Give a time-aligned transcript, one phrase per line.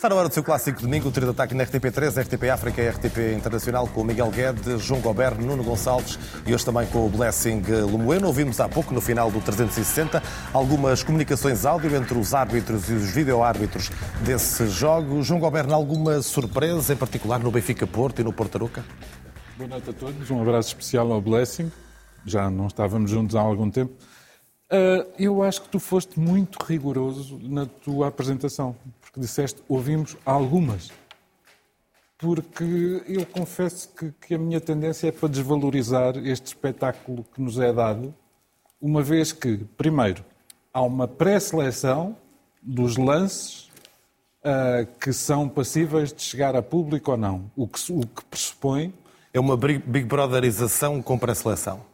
[0.00, 2.80] Está na hora do seu clássico domingo, o trio de ataque na RTP3, RTP África
[2.80, 7.04] e RTP Internacional, com o Miguel Guedes, João Gobert, Nuno Gonçalves e hoje também com
[7.04, 8.26] o Blessing Lumoeno.
[8.28, 10.22] Ouvimos há pouco, no final do 360,
[10.54, 13.90] algumas comunicações áudio entre os árbitros e os videoárbitros
[14.24, 15.22] desse jogo.
[15.22, 18.82] João Gobert, alguma surpresa, em particular no Benfica Porto e no Porto Aruca?
[19.58, 21.70] Boa noite a todos, um abraço especial ao Blessing.
[22.24, 23.92] Já não estávamos juntos há algum tempo.
[24.72, 28.74] Uh, eu acho que tu foste muito rigoroso na tua apresentação
[29.10, 30.92] porque disseste ouvimos algumas.
[32.16, 37.58] Porque eu confesso que, que a minha tendência é para desvalorizar este espetáculo que nos
[37.58, 38.14] é dado,
[38.80, 40.24] uma vez que, primeiro,
[40.72, 42.16] há uma pré-seleção
[42.62, 43.70] dos lances
[44.44, 47.50] uh, que são passíveis de chegar a público ou não.
[47.56, 48.92] O que, o que pressupõe.
[49.32, 51.89] É uma Big Brotherização com pré-seleção.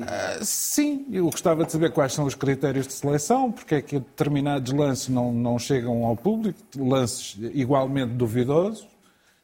[0.00, 3.98] Uh, sim, eu gostava de saber quais são os critérios de seleção, porque é que
[3.98, 8.88] determinados lances não, não chegam ao público, lances igualmente duvidosos,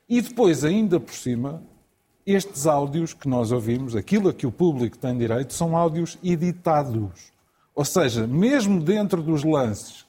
[0.09, 1.63] e depois, ainda por cima,
[2.25, 7.33] estes áudios que nós ouvimos, aquilo a que o público tem direito, são áudios editados.
[7.75, 10.07] Ou seja, mesmo dentro dos lances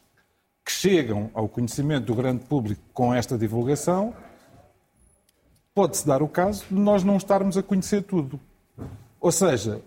[0.64, 4.14] que chegam ao conhecimento do grande público com esta divulgação,
[5.76, 8.40] pode-se dar o caso de nós não estarmos a conhecer tudo.
[9.20, 9.82] Ou seja,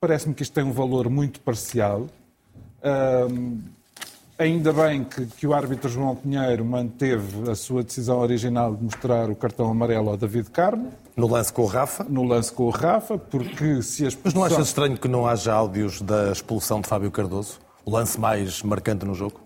[0.00, 2.06] Parece-me que isto tem um valor muito parcial.
[3.30, 3.60] Um,
[4.38, 9.30] ainda bem que, que, o árbitro João Pinheiro manteve a sua decisão original de mostrar
[9.30, 10.92] o cartão amarelo ao David Carmo.
[11.16, 12.04] No lance com o Rafa?
[12.04, 14.22] No lance com o Rafa, porque se a expulsão...
[14.24, 17.58] Mas não achas estranho que não haja áudios da expulsão de Fábio Cardoso?
[17.82, 19.40] O lance mais marcante no jogo?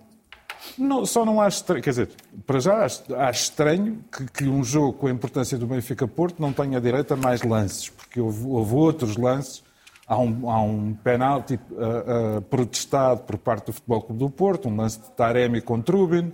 [0.76, 2.10] Não, só não acho estranho, quer dizer,
[2.44, 6.40] para já acho, acho estranho que, que, um jogo com a importância do Benfica Porto
[6.40, 9.62] não tenha direito a mais lances, porque houve, houve outros lances
[10.10, 14.68] Há um, há um penalti uh, uh, protestado por parte do Futebol Clube do Porto,
[14.68, 16.32] um lance de Taremi com Trubin.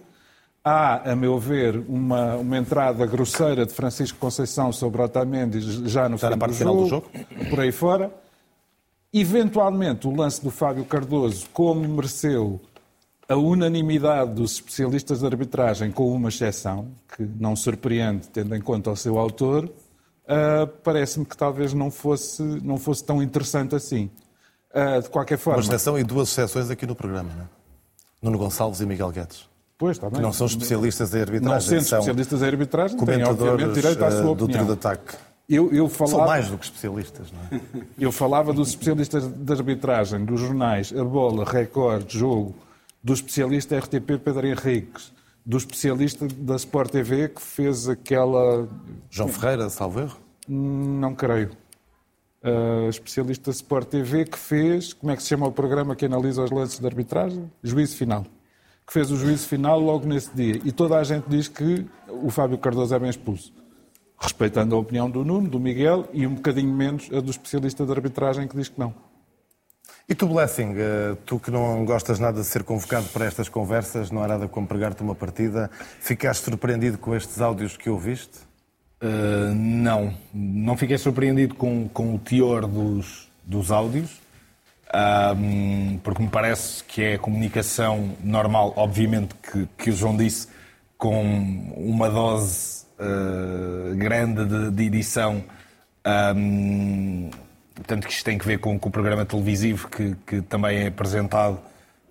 [0.64, 6.16] Há, a meu ver, uma, uma entrada grosseira de Francisco Conceição sobre Otamendi já no
[6.16, 7.10] fim do jogo, do jogo,
[7.50, 8.10] por aí fora.
[9.12, 12.58] Eventualmente, o lance do Fábio Cardoso, como mereceu
[13.28, 18.90] a unanimidade dos especialistas de arbitragem, com uma exceção, que não surpreende, tendo em conta
[18.90, 19.70] o seu autor,
[20.26, 24.10] uh, parece-me que talvez não fosse, não fosse tão interessante assim.
[24.74, 25.60] Uh, de qualquer forma.
[25.60, 27.46] Uma exceção e duas exceções aqui no programa, não é?
[28.20, 29.48] Nuno Gonçalves e Miguel Guedes.
[29.78, 30.16] Pois, está bem.
[30.16, 31.54] Que não são especialistas em arbitragem.
[31.54, 34.34] Não sendo especialistas em arbitragem, têm obviamente direito à sua opinião.
[34.34, 35.16] do trio de ataque.
[35.48, 36.16] Eu, eu falava...
[36.16, 37.62] São mais do que especialistas, não é?
[37.98, 42.54] Eu falava dos especialistas de arbitragem, dos jornais A Bola, Record, Jogo,
[43.02, 45.12] do especialista RTP Pedro Henriques,
[45.46, 48.68] do especialista da Sport TV que fez aquela.
[49.08, 50.18] João Ferreira, salvo erro?
[50.48, 51.50] Não creio.
[52.42, 54.92] Uh, especialista da Sport TV que fez.
[54.92, 57.50] Como é que se chama o programa que analisa os lances de arbitragem?
[57.62, 58.26] Juízo Final.
[58.84, 60.60] Que fez o juízo final logo nesse dia.
[60.64, 63.52] E toda a gente diz que o Fábio Cardoso é bem expulso.
[64.16, 67.90] Respeitando a opinião do Nuno, do Miguel e um bocadinho menos a do especialista de
[67.90, 68.94] arbitragem que diz que não.
[70.08, 74.08] E tu, Blessing, eh, tu que não gostas nada de ser convocado para estas conversas,
[74.10, 75.68] não há nada como pregar-te uma partida,
[76.00, 78.38] ficaste surpreendido com estes áudios que ouviste?
[79.02, 84.22] Uh, não, não fiquei surpreendido com, com o teor dos, dos áudios,
[86.02, 90.48] porque me parece que é comunicação normal, obviamente que, que o João disse,
[90.96, 91.22] com
[91.76, 95.44] uma dose uh, grande de, de edição.
[97.76, 100.86] Portanto, que isto tem que ver com, com o programa televisivo que, que também é
[100.86, 101.60] apresentado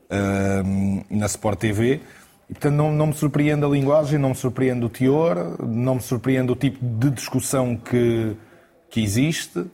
[0.09, 2.01] uh, na Sport TV.
[2.47, 6.01] E, portanto, não, não, me surpreende a linguagem, não me surpreende o teor, não me
[6.01, 8.37] surpreende o tipo de discussão que,
[8.89, 9.65] que existe,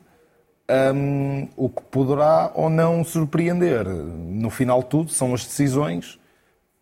[0.96, 3.85] um, o que poderá ou não surpreender.
[3.85, 6.17] No final de tudo, são as decisões.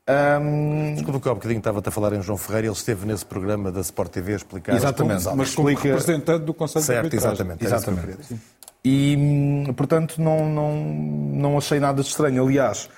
[0.07, 0.93] Um...
[0.93, 3.71] Desculpa que há um bocadinho estava a falar em João Ferreira, ele esteve nesse programa
[3.71, 4.75] da Sport TV a explicar.
[4.75, 5.81] Exatamente, mas como explica...
[5.95, 8.39] representante do Conselho certo, de Exatamente, exatamente.
[8.83, 12.45] E, portanto, não, não, não achei nada de estranho.
[12.45, 12.89] Aliás,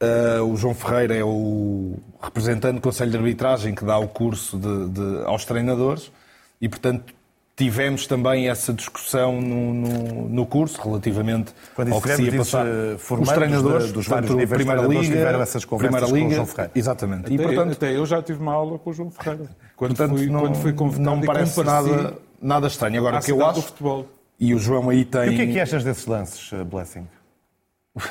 [0.00, 4.58] uh, o João Ferreira é o representante do Conselho de Arbitragem que dá o curso
[4.58, 6.12] de, de, aos treinadores
[6.60, 7.12] e, portanto,
[7.56, 12.66] tivemos também essa discussão no, no, no curso relativamente Quando ao que se ia passar.
[12.66, 16.32] Eh, os treinadores de, dos vários níveis Primeira Liga, tiveram essas conversas Primeira Liga, com
[16.32, 16.72] o João Ferreira.
[16.74, 17.26] Exatamente.
[17.26, 19.48] Até, e, portanto, até eu já tive uma aula com o João Ferreira.
[19.76, 22.98] Quando, portanto, fui, não, quando fui convocado não me parece nada, nada estranho.
[22.98, 23.62] Agora, o que eu acho...
[23.62, 24.06] futebol.
[24.38, 25.26] E o João aí tem.
[25.26, 27.06] E o que é que achas desses lances, eh, Blessing?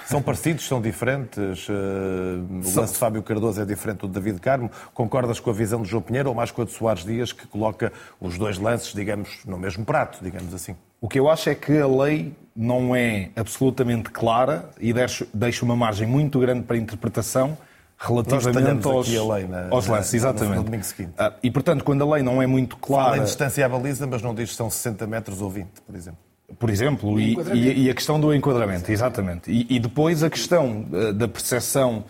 [0.06, 1.68] São parecidos, são diferentes?
[1.70, 4.72] Eh, o lance de Fábio Cardoso é diferente do de David Carmo.
[4.94, 7.46] Concordas com a visão de João Pinheiro ou mais com a de Soares Dias, que
[7.48, 10.76] coloca os dois lances, digamos, no mesmo prato, digamos assim?
[11.02, 14.94] O que eu acho é que a lei não é absolutamente clara e
[15.34, 17.58] deixa uma margem muito grande para interpretação
[18.06, 20.58] relativamente aos, lei, na, aos lances, exatamente.
[20.58, 21.14] No domingo seguinte.
[21.18, 23.12] Ah, e, portanto, quando a lei não é muito clara...
[23.12, 25.96] Fala em distância à baliza, mas não diz se são 60 metros ou 20, por
[25.96, 26.20] exemplo.
[26.60, 29.50] Por exemplo, e, e, e, a questão do enquadramento, exatamente.
[29.50, 32.04] E, e depois a questão uh, da percepção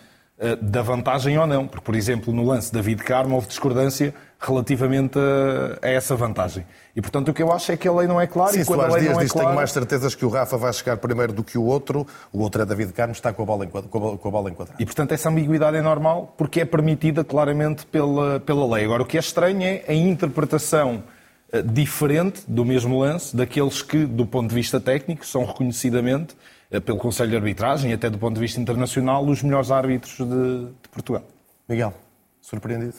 [0.62, 5.88] da vantagem ou não, porque, por exemplo, no lance David Carmo houve discordância relativamente a,
[5.88, 6.66] a, essa vantagem.
[6.96, 8.66] E, portanto, o que eu acho é que a lei não é clara Sim, e
[8.66, 9.48] quando a lei Dias não é diz, clara...
[9.48, 12.62] tenho mais certezas que o Rafa vai chegar primeiro do que o outro, o outro
[12.62, 14.82] é David Carmo, está com a bola, enquadra, com a, com a bola enquadrada.
[14.82, 18.86] E, portanto, essa ambiguidade é normal porque é permitida claramente pela, pela lei.
[18.86, 21.04] Agora, o que é estranho é a interpretação
[21.52, 26.38] eh, diferente do mesmo lance daqueles que, do ponto de vista técnico, são reconhecidamente, eh,
[26.82, 30.66] pelo Conselho de Arbitragem e até do ponto de vista internacional, os melhores árbitros de,
[30.82, 31.24] de Portugal.
[31.68, 31.94] Miguel,
[32.42, 32.96] surpreendido?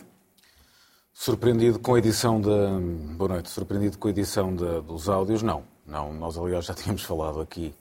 [1.13, 2.79] Surpreendido com a edição da.
[3.17, 3.49] Boa noite.
[3.51, 5.43] Surpreendido com a edição de, dos áudios?
[5.43, 5.63] Não.
[5.87, 6.13] Não.
[6.13, 7.75] Nós, aliás, já tínhamos falado aqui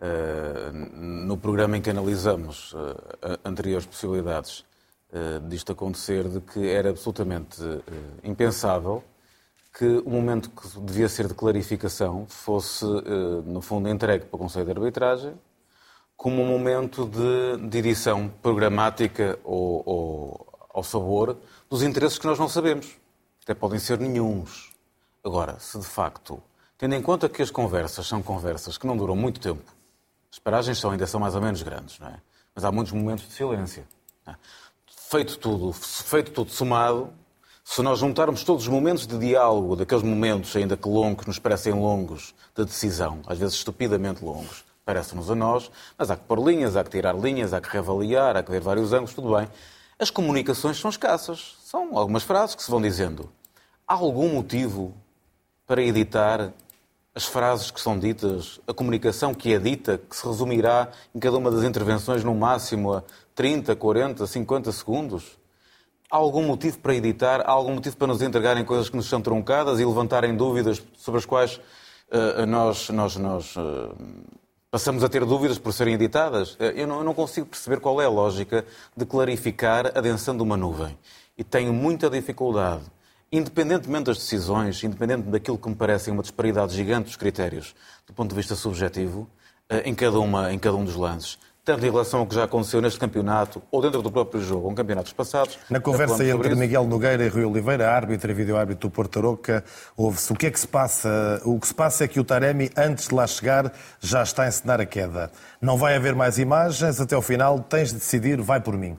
[0.00, 4.64] uh, no programa em que analisamos uh, anteriores possibilidades
[5.12, 7.62] uh, disto acontecer, de que era absolutamente
[8.24, 9.04] impensável
[9.72, 14.38] que o momento que devia ser de clarificação fosse, eh, no fundo, entregue para o
[14.38, 15.34] Conselho de Arbitragem
[16.16, 21.36] como um momento de, de edição programática ou, ou, ao sabor
[21.68, 22.96] dos interesses que nós não sabemos.
[23.42, 24.70] Até podem ser nenhums.
[25.24, 26.40] Agora, se de facto,
[26.78, 29.64] tendo em conta que as conversas são conversas que não duram muito tempo,
[30.30, 32.20] as paragens são, ainda são mais ou menos grandes, não é?
[32.54, 33.84] Mas há muitos momentos de silêncio.
[34.26, 34.34] É?
[35.10, 37.12] Feito tudo, feito tudo somado,
[37.64, 41.72] se nós juntarmos todos os momentos de diálogo, daqueles momentos ainda que longos, nos parecem
[41.72, 46.76] longos, de decisão, às vezes estupidamente longos, parece-nos a nós, mas há que pôr linhas,
[46.76, 49.48] há que tirar linhas, há que reavaliar, há que ver vários ângulos, tudo bem.
[49.98, 51.56] As comunicações são escassas.
[51.62, 53.30] São algumas frases que se vão dizendo.
[53.86, 54.92] Há algum motivo
[55.66, 56.52] para editar
[57.14, 61.36] as frases que são ditas, a comunicação que é dita, que se resumirá em cada
[61.36, 63.02] uma das intervenções no máximo a
[63.34, 65.38] 30, 40, 50 segundos?
[66.12, 67.40] Há algum motivo para editar?
[67.40, 71.16] Há algum motivo para nos entregarem coisas que nos são truncadas e levantarem dúvidas sobre
[71.16, 73.96] as quais uh, nós, nós, nós uh,
[74.70, 76.52] passamos a ter dúvidas por serem editadas?
[76.56, 78.62] Uh, eu, não, eu não consigo perceber qual é a lógica
[78.94, 80.98] de clarificar adensando uma nuvem.
[81.38, 82.82] E tenho muita dificuldade,
[83.32, 87.74] independentemente das decisões, independente daquilo que me parece uma disparidade gigante dos critérios
[88.06, 89.26] do ponto de vista subjetivo,
[89.86, 92.80] em cada, uma, em cada um dos lances tanto em relação ao que já aconteceu
[92.80, 95.58] neste campeonato ou dentro do próprio jogo, ou em campeonatos passados.
[95.70, 99.64] Na conversa entre Miguel Nogueira e Rui Oliveira, árbitro e vídeo-árbitro do Porto Aroca,
[99.96, 101.40] houve-se o que é que se passa?
[101.44, 104.48] O que se passa é que o Taremi, antes de lá chegar, já está a
[104.48, 105.30] encenar a queda.
[105.60, 108.98] Não vai haver mais imagens, até ao final tens de decidir, vai por mim.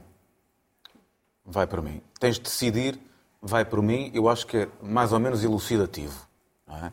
[1.46, 2.02] Vai por mim.
[2.18, 2.98] Tens de decidir,
[3.42, 4.10] vai por mim.
[4.14, 6.16] Eu acho que é mais ou menos elucidativo.
[6.70, 6.92] É?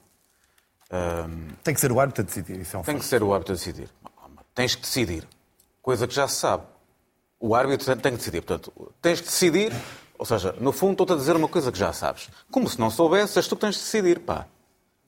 [0.92, 1.46] Um...
[1.62, 2.58] Tem que ser o árbitro a decidir.
[2.58, 3.88] Isso é um Tem que ser o árbitro a decidir.
[4.52, 5.24] Tens que decidir
[5.82, 6.64] coisa que já se sabe.
[7.38, 8.42] O árbitro tem que decidir.
[8.42, 9.72] Portanto, tens que decidir,
[10.18, 12.28] ou seja, no fundo estou-te a dizer uma coisa que já sabes.
[12.50, 14.46] Como se não soubesse, és tu que tens de decidir, pá.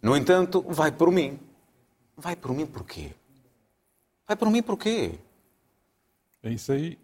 [0.01, 1.39] No entanto, vai por mim.
[2.17, 3.11] Vai por mim porquê?
[4.27, 5.13] Vai por mim porquê?
[6.43, 6.99] É isso aí.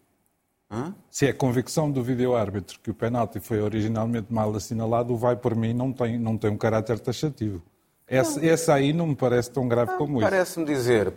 [0.70, 0.94] Hã?
[1.10, 5.36] Se é a convicção do vídeo-árbitro que o penalti foi originalmente mal assinalado, o vai
[5.36, 7.62] por mim não tem, não tem um caráter taxativo.
[8.06, 10.30] Essa, essa aí não me parece tão grave não, como isso.
[10.30, 11.12] Parece-me dizer,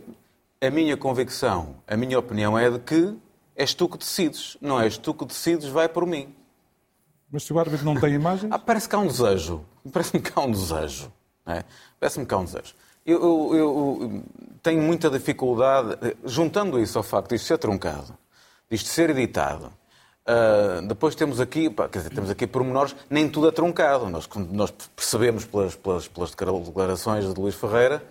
[0.62, 3.18] a minha convicção, a minha opinião é de que
[3.56, 4.58] és tu que decides.
[4.62, 6.34] Não és tu que decides, vai por mim.
[7.32, 8.50] Mas se o árbitro não tem imagem?
[8.53, 9.65] Ah, parece que há um desejo.
[9.91, 11.12] Parece-me que há um desejo.
[11.48, 11.63] É?
[12.00, 12.75] Parece-me que há um desejo.
[13.03, 14.24] Eu, eu, eu,
[14.62, 18.15] tenho muita dificuldade, juntando isso ao facto de isto ser truncado,
[18.70, 19.74] disto ser editado,
[20.27, 24.08] uh, depois temos aqui, pá, quer dizer, temos aqui pormenores, nem tudo é truncado.
[24.08, 28.03] Nós, nós percebemos pelas, pelas, pelas declarações de Luís Ferreira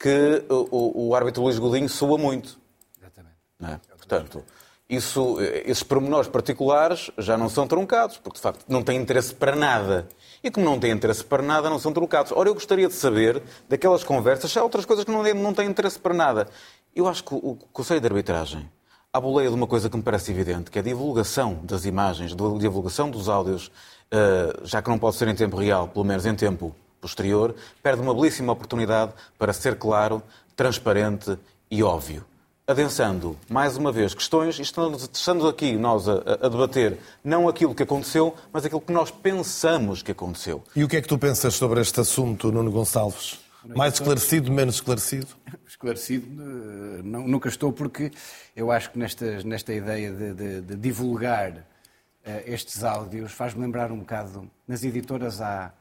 [0.00, 2.58] que o, o árbitro Luís Godinho soa muito.
[2.98, 3.36] Exatamente.
[3.62, 3.78] É?
[3.94, 4.42] Portanto,
[4.88, 9.54] isso, esses pormenores particulares já não são truncados, porque de facto não têm interesse para
[9.54, 10.08] nada.
[10.42, 12.32] E como não têm interesse para nada, não são truncados.
[12.32, 15.68] Ora, eu gostaria de saber daquelas conversas se há outras coisas que não, não têm
[15.68, 16.48] interesse para nada.
[16.96, 18.68] Eu acho que o Conselho de Arbitragem,
[19.12, 22.32] à boleia de uma coisa que me parece evidente, que é a divulgação das imagens,
[22.32, 23.70] a divulgação dos áudios,
[24.10, 28.02] eh, já que não pode ser em tempo real, pelo menos em tempo posterior, perde
[28.02, 30.22] uma belíssima oportunidade para ser claro,
[30.54, 31.38] transparente
[31.70, 32.24] e óbvio.
[32.66, 37.74] Adensando, mais uma vez, questões, e estamos, estamos aqui nós a, a, debater não aquilo
[37.74, 40.62] que aconteceu, mas aquilo que nós pensamos que aconteceu.
[40.76, 43.40] E o que é que tu pensas sobre este assunto, Nuno Gonçalves?
[43.64, 45.26] Mais esclarecido, menos esclarecido?
[45.66, 48.12] Esclarecido, eh, não, nunca estou, porque
[48.54, 53.90] eu acho que nesta, nesta ideia de, de, de divulgar uh, estes áudios faz-me lembrar
[53.90, 55.72] um bocado, nas editoras há,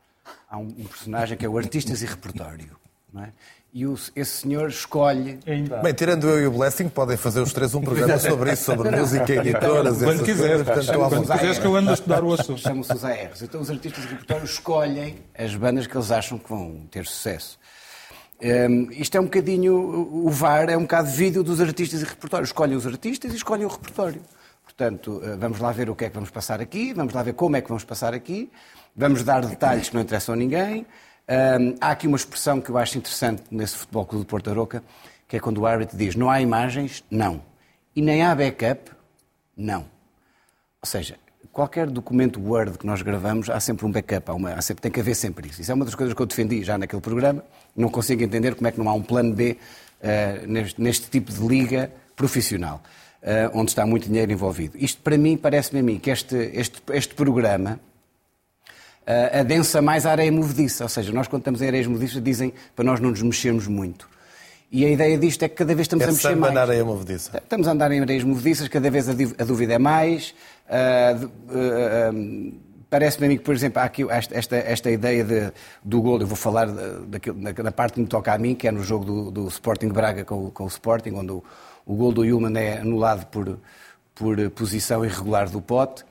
[0.49, 2.77] há um, um, personagem que é o Artistas e Repertório.
[3.17, 3.29] É?
[3.73, 5.39] e o, esse senhor escolhe.
[5.45, 5.77] Ainda.
[5.77, 8.89] Bem, tirando eu e o Blessing, podem fazer os três um programa sobre isso, sobre
[8.91, 12.59] música, editoras, Quando quiseres, quando quiseres que eu ando a estudar o assunto.
[12.59, 13.41] Chamam-se os ARs.
[13.41, 17.59] Então os artistas de repertório escolhem as bandas que eles acham que vão ter sucesso.
[18.41, 22.45] Hum, isto é um bocadinho, o VAR é um bocado vídeo dos artistas e repertório.
[22.45, 24.21] Escolhem os artistas e escolhem o repertório.
[24.63, 27.33] Portanto, eh, vamos lá ver o que é que vamos passar aqui, vamos lá ver
[27.33, 28.49] como é que vamos passar aqui,
[28.95, 30.85] vamos dar detalhes que não interessam a ninguém.
[31.59, 34.83] Hum, há aqui uma expressão que eu acho interessante nesse Futebol Clube de Porto Aroca,
[35.27, 37.41] que é quando o árbitro diz não há imagens, não.
[37.95, 38.91] E nem há backup,
[39.55, 39.81] não.
[40.81, 41.17] Ou seja,
[41.51, 44.91] qualquer documento Word que nós gravamos, há sempre um backup, há uma- há sempre, tem
[44.91, 45.61] que haver sempre isso.
[45.61, 47.43] Isso é uma das coisas que eu defendi já naquele programa.
[47.75, 49.57] Não consigo entender como é que não há um plano B
[50.01, 52.81] eh, neste, neste tipo de liga profissional,
[53.21, 54.77] eh, onde está muito dinheiro envolvido.
[54.77, 57.79] Isto, para mim, parece-me a mim que este, este, este programa
[59.11, 60.83] eh, adensa mais a areia movediça.
[60.83, 64.07] Ou seja, nós quando estamos em areias movediças dizem para nós não nos mexermos muito.
[64.71, 66.53] E a ideia disto é que cada vez estamos É a mexer samba mais.
[66.53, 67.37] na areia movediça.
[67.43, 70.27] Estamos a andar em areias movediças, cada vez a dúvida é mais.
[70.27, 70.33] De-
[70.69, 71.17] ah,
[71.49, 72.59] ah,
[72.91, 75.51] Parece-me a mim que, por exemplo, há aqui esta, esta, ideia de-
[75.83, 76.97] do gol, eu vou falar da,
[77.63, 80.25] da, parte que me toca a mim, que é no jogo do, do Sporting Braga
[80.25, 81.43] com, o- com o Sporting, onde o,
[81.85, 83.59] o gol do Yulman é anulado por,
[84.15, 86.03] por posição irregular do pote,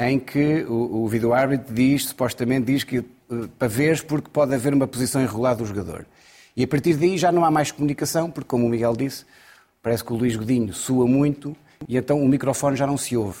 [0.00, 3.04] em que o, o vídeo-árbitro diz, supostamente diz que eh,
[3.58, 6.06] para veres porque pode haver uma posição irregular do jogador.
[6.56, 9.26] E a partir daí já não há mais comunicação, porque como o Miguel disse,
[9.82, 11.54] parece que o Luís Godinho sua muito
[11.86, 13.40] e então o microfone já não se ouve.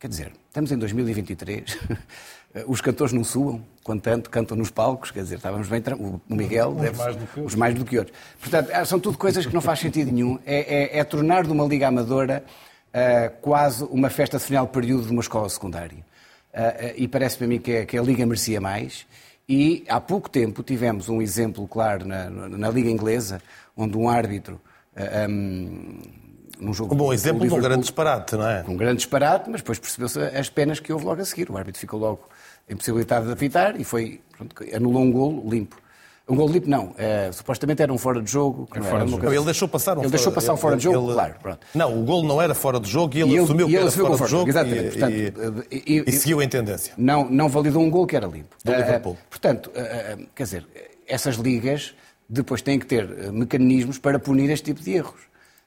[0.00, 1.78] Quer dizer, estamos em 2023,
[2.66, 6.74] os cantores não suam, quando tanto cantam nos palcos, quer dizer, estávamos bem, o Miguel
[6.74, 8.16] deve mais os mais do que outros.
[8.40, 10.40] Portanto, ah, são tudo coisas que não faz sentido nenhum.
[10.44, 12.44] É, é- é tornar de uma liga amadora
[13.40, 16.04] quase uma festa de final período de uma escola secundária.
[16.54, 19.06] Ah, ah, e parece-me a mim que, é- que a liga merecia mais.
[19.48, 23.40] E há pouco tempo tivemos um exemplo claro na, na liga inglesa,
[23.76, 24.60] onde um árbitro
[24.96, 26.00] ahm,
[26.60, 28.62] num jogo Um bom exemplo de um grande disparate, não é?
[28.68, 31.50] um grande disparate, mas depois percebeu-se as penas que houve logo a seguir.
[31.50, 32.28] O árbitro ficou logo
[32.68, 35.76] impossibilitado de apitar e foi, pronto, anulou um golo limpo.
[36.32, 38.66] Um golo limpo não, eh, supostamente era um fora de jogo.
[38.72, 40.84] que não era uma coisa- Ele deixou passar um Ele deixou passar um fora de
[40.84, 41.58] jogo, claro, pronto.
[41.74, 43.74] Não, o golo não era fora de jogo e ele E ele- assumiu e que
[43.76, 45.32] ele era assumiu fora de foi jogo fora de e, jogo, exatamente.
[45.38, 46.94] Portanto, e- e- e- e seguiu em tendência.
[46.96, 48.56] não, não validou um gol que era limpo.
[48.64, 49.16] Do Liverpool.
[49.20, 50.66] ah, portanto, ah, quer dizer,
[51.06, 51.94] essas ligas
[52.28, 55.20] depois têm que ter mecanismos para punir este tipo de erros.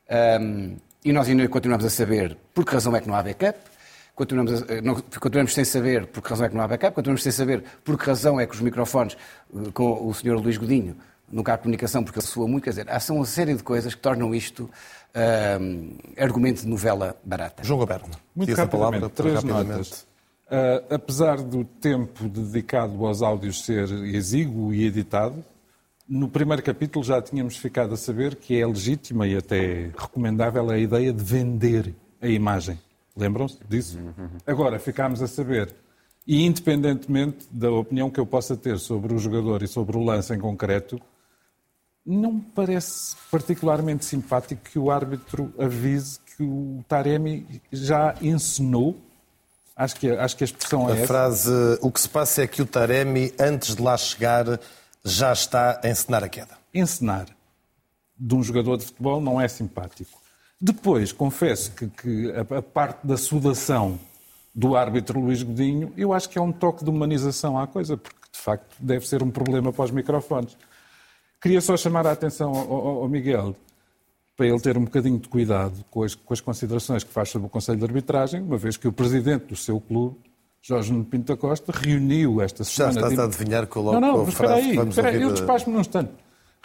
[0.10, 3.58] Ahm, e nós ainda continuamos a saber por que razão é que não há backup,
[4.16, 7.22] continuamos, a- não- continuamos sem saber por que razão é que não há backup, continuamos
[7.22, 9.16] sem saber por que razão é que os microfones
[9.54, 10.36] eh, com o Sr.
[10.42, 10.96] Luís Godinho
[11.32, 13.94] nunca há comunicação porque ele soa muito, quer dizer, há são uma série de coisas
[13.96, 14.70] que tornam isto
[15.14, 17.64] ahm, argumento de novela barata.
[17.64, 18.10] João Goberno.
[18.36, 19.70] Muito diz a rapidamente, palavra, três rapidamente.
[19.72, 20.08] notas.
[20.50, 25.44] Ah, apesar do tempo dedicado aos áudios ser exíguo e editado,
[26.08, 30.78] no primeiro capítulo já tínhamos ficado a saber que é legítima e até recomendável a
[30.78, 32.80] ideia de vender a imagem.
[33.16, 33.98] Lembram-se disso?
[34.46, 35.74] Agora, ficámos a saber,
[36.28, 40.34] e independentemente da opinião que eu possa ter sobre o jogador e sobre o lance
[40.34, 41.00] em concreto,
[42.06, 48.96] não me parece particularmente simpático que o árbitro avise que o Taremi já encenou.
[49.76, 51.08] Acho que, acho que a expressão é A essa.
[51.08, 54.60] frase, o que se passa é que o Taremi, antes de lá chegar,
[55.04, 56.58] já está a encenar a queda.
[56.74, 57.28] Encenar
[58.18, 60.25] de um jogador de futebol não é simpático.
[60.66, 64.00] Depois, confesso que, que a, a parte da sudação
[64.54, 68.18] do árbitro Luís Godinho, eu acho que é um toque de humanização à coisa, porque
[68.32, 70.58] de facto deve ser um problema para os microfones.
[71.40, 73.56] Queria só chamar a atenção ao, ao- ao Miguel
[74.36, 77.46] para ele ter um bocadinho de cuidado com as, com as considerações que faz sobre
[77.46, 80.16] o Conselho de Arbitragem, uma vez que o presidente do seu clube,
[80.64, 83.00] Jorge Nuno Pinto da Costa, reuniu esta Já semana...
[83.02, 85.36] estás de- a adivinhar com logo não, não, mas espera aí, espera aí, eu de-
[85.36, 86.12] despacho-me num instante.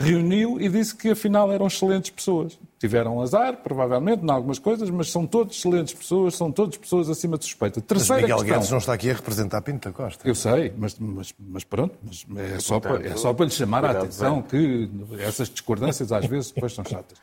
[0.01, 2.59] Reuniu e disse que afinal eram excelentes pessoas.
[2.79, 7.37] Tiveram azar, provavelmente, em algumas coisas, mas são todos excelentes pessoas, são todas pessoas acima
[7.37, 7.81] de suspeita.
[7.81, 8.57] Mas Terceira Miguel questão.
[8.57, 10.27] Guedes não está aqui a representar Pinto da Costa.
[10.27, 13.85] Eu sei, mas, mas, mas pronto, mas é, só para, é só para lhe chamar
[13.85, 17.19] a atenção que essas discordâncias às vezes depois são chatas.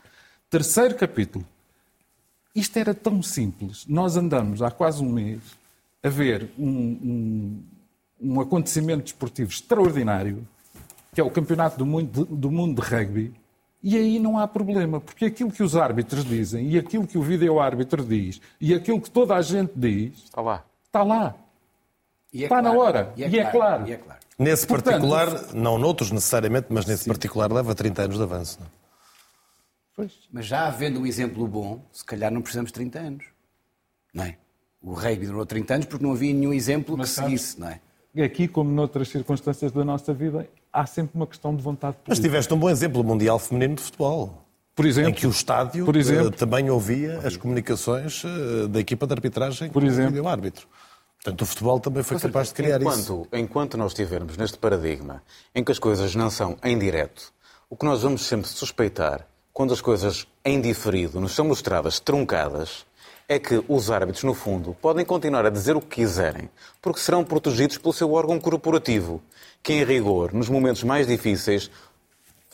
[0.48, 1.44] Terceiro capítulo.
[2.54, 3.84] Isto era tão simples.
[3.86, 5.40] Nós andamos há quase um mês
[6.02, 7.64] a ver um, um,
[8.20, 10.46] um acontecimento desportivo extraordinário,
[11.18, 13.34] que é o Campeonato do Mundo, de- do mundo de Rugby,
[13.82, 17.22] e aí não há problema, porque aquilo que os árbitros dizem, e aquilo que o
[17.22, 20.64] vídeo-árbitro diz, e aquilo que toda a gente diz, Está lá.
[20.86, 21.34] está lá.
[22.32, 23.12] E é Está na claro, hora.
[23.16, 23.88] E é claro.
[23.88, 24.20] E é claro.
[24.38, 28.60] Nesse Portanto, particular, não noutros necessariamente, mas nesse particular leva 30 anos de avanço.
[29.98, 30.04] Não?
[30.04, 30.08] é?
[30.32, 33.24] Mas já havendo um exemplo bom, se calhar não precisamos de 30 anos.
[34.14, 34.36] Não é?
[34.80, 37.68] O rei durou 30 anos porque não havia nenhum exemplo Mas que sabes- seguisse, não
[37.70, 37.80] é?
[38.22, 42.10] Aqui, como noutras circunstâncias da nossa vida, há sempre uma questão de vontade política.
[42.10, 44.44] Mas tiveste um bom exemplo, o Mundial Feminino de Futebol.
[44.74, 48.78] Por exemplo, em que o estádio por exemplo, eh, também ouvia as comunicações eh, da
[48.78, 50.68] equipa de arbitragem por com exemplo, o árbitro.
[51.16, 53.26] Portanto, o futebol também foi capaz de criar enquanto, isso.
[53.32, 55.20] Enquanto nós estivermos neste paradigma
[55.52, 57.32] em que as coisas não são em direto,
[57.68, 62.86] o que nós vamos sempre suspeitar, quando as coisas em diferido nos são mostradas truncadas,
[63.28, 66.48] é que os árbitros, no fundo, podem continuar a dizer o que quiserem,
[66.80, 69.20] porque serão protegidos pelo seu órgão corporativo,
[69.62, 71.70] que, em rigor, nos momentos mais difíceis,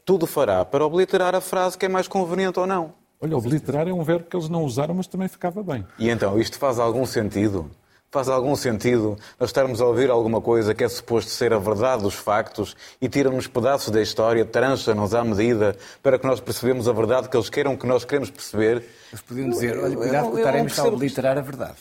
[0.05, 2.93] tudo fará para obliterar a frase que é mais conveniente ou não.
[3.21, 5.87] Olha, obliterar é um verbo que eles não usaram, mas também ficava bem.
[5.99, 7.71] E então, isto faz algum sentido?
[8.15, 12.05] Faz algum sentido nós estarmos a ouvir alguma coisa que é suposto ser a verdade
[12.05, 16.93] dos factos e tira-nos pedaços da história, trança-nos à medida para que nós percebemos a
[16.93, 18.85] verdade que eles queiram que nós queremos perceber?
[19.11, 21.75] Eles podiam dizer, olha, cuidado que o Taremi está a obliterar a verdade.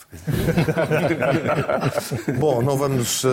[2.37, 3.29] Bom, não vamos uh,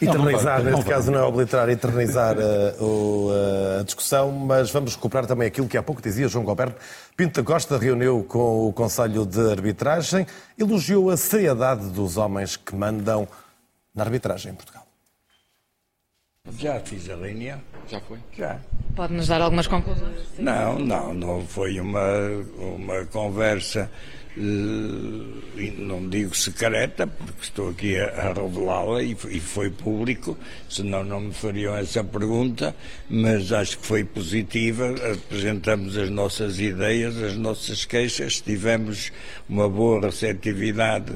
[0.00, 4.70] eternizar, não, não neste caso não é obliterar, eternizar uh, o, uh, a discussão, mas
[4.70, 6.76] vamos recuperar também aquilo que há pouco dizia João Goberto.
[7.16, 10.24] Pinto da Costa reuniu com o Conselho de Arbitragem,
[10.56, 13.28] elogiou a seriedade dos homens que mandam
[13.94, 14.88] na arbitragem em Portugal.
[16.56, 17.60] Já fiz a reunião.
[17.88, 18.18] Já foi?
[18.36, 18.58] Já.
[18.96, 20.26] Pode-nos dar algumas conclusões?
[20.38, 22.28] Não, não, não foi uma,
[22.58, 23.90] uma conversa,
[24.36, 30.36] eh, não digo secreta, porque estou aqui a, revelá-la e, e foi público,
[30.68, 32.74] senão não me fariam essa pergunta,
[33.08, 39.12] mas acho que foi positiva, apresentamos as nossas ideias, as nossas queixas, tivemos
[39.48, 41.12] uma boa receptividade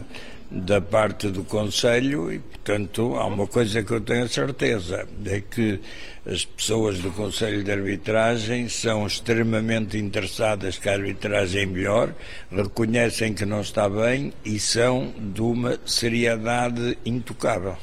[0.53, 5.41] da parte do Conselho e, portanto, há uma coisa que eu tenho a certeza, é
[5.41, 5.81] que
[6.27, 12.15] as pessoas do Conselho de Arbitragem são extremamente interessadas que a arbitragem melhor,
[12.51, 17.77] reconhecem que não está bem e são de uma seriedade intocável.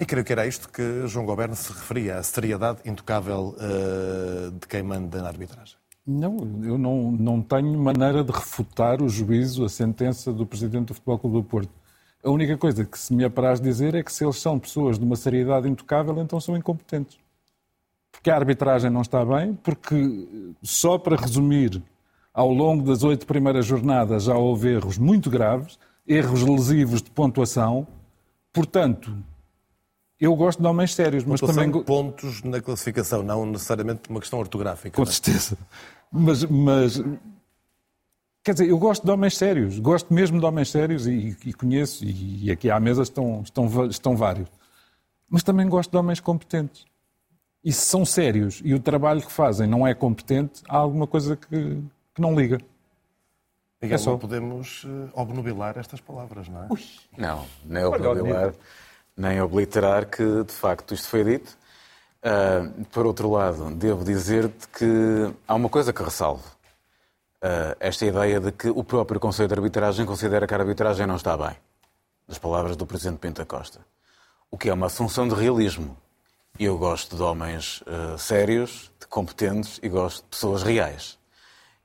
[0.00, 4.66] E creio que era isto que João Goberno se referia, a seriedade intocável uh, de
[4.66, 5.76] quem manda na arbitragem.
[6.06, 10.94] Não, eu não, não tenho maneira de refutar o juízo, a sentença do Presidente do
[10.94, 11.70] Futebol Clube do Porto.
[12.22, 15.04] A única coisa que se me apraz dizer é que se eles são pessoas de
[15.04, 17.18] uma seriedade intocável, então são incompetentes.
[18.12, 21.82] Porque a arbitragem não está bem, porque, só para resumir,
[22.32, 27.86] ao longo das oito primeiras jornadas já houve erros muito graves, erros lesivos de pontuação.
[28.52, 29.16] Portanto,
[30.20, 31.70] eu gosto de homens sérios, mas também.
[31.82, 34.94] pontos na classificação, não necessariamente uma questão ortográfica.
[34.94, 35.12] Com não é?
[35.12, 35.58] certeza.
[36.10, 37.02] Mas, mas,
[38.44, 42.04] quer dizer, eu gosto de homens sérios, gosto mesmo de homens sérios e, e conheço,
[42.04, 44.48] e, aqui à mesa estão, estão, estão vários.
[45.28, 46.84] Mas também gosto de homens competentes.
[47.64, 51.34] E se são sérios e o trabalho que fazem não é competente, há alguma coisa
[51.34, 51.82] que,
[52.14, 52.58] que não liga.
[53.82, 54.12] Miguel, É só.
[54.12, 56.66] não podemos uh, obnubilar estas palavras, não é?
[57.16, 58.54] Não, nem obliterar,
[59.16, 61.56] nem obliterar que de facto isto foi dito.
[62.24, 66.44] Uh, por outro lado, devo dizer-te que há uma coisa que ressalvo.
[67.42, 71.16] Uh, esta ideia de que o próprio Conselho de Arbitragem considera que a arbitragem não
[71.16, 71.54] está bem.
[72.26, 73.80] Das palavras do Presidente Pinto da Costa.
[74.50, 75.94] O que é uma assunção de realismo.
[76.58, 81.18] Eu gosto de homens uh, sérios, de competentes e gosto de pessoas reais.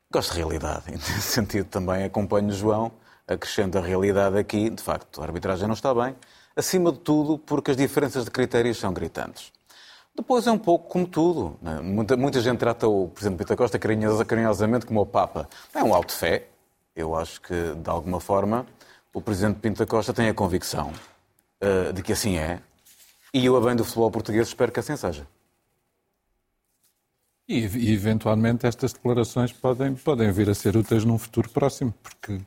[0.10, 0.84] Gosto de realidade.
[0.88, 2.92] E nesse sentido também acompanho João,
[3.28, 4.70] acrescento a realidade aqui.
[4.70, 6.16] De facto, a arbitragem não está bem.
[6.56, 9.52] Acima de tudo, porque as diferenças de critérios são gritantes.
[10.16, 11.58] Depois é um pouco como tudo.
[11.62, 11.80] né?
[11.82, 15.48] Muita, muita gente trata o Presidente Pinto da Costa carinhosa- carinhosamente como o Papa.
[15.74, 16.48] É um alto fé.
[16.96, 18.66] Eu acho que, de alguma forma,
[19.14, 20.92] o Presidente Pinto da Costa tem a convicção
[21.62, 22.62] eh, de que assim é.
[23.34, 25.26] E eu, a bem do futebol português, espero que assim seja.
[27.48, 32.40] E, eventualmente estas declarações podem, podem vir a ser úteis num futuro próximo, porque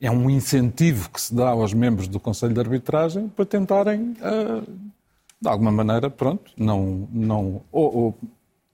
[0.00, 4.62] é um incentivo que se dá aos membros do Conselho de Arbitragem para tentarem, ah,
[5.40, 8.14] de alguma maneira, pronto, não, não, ou, ou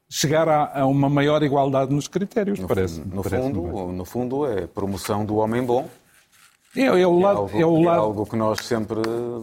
[0.08, 3.00] chegar a, a uma maior igualdade nos critérios, No, parece.
[3.00, 5.88] no parece fundo, no fundo, é promoção do homem bom.
[6.76, 9.00] é, é o É lado, algo, é o é lado, algo que nós sempre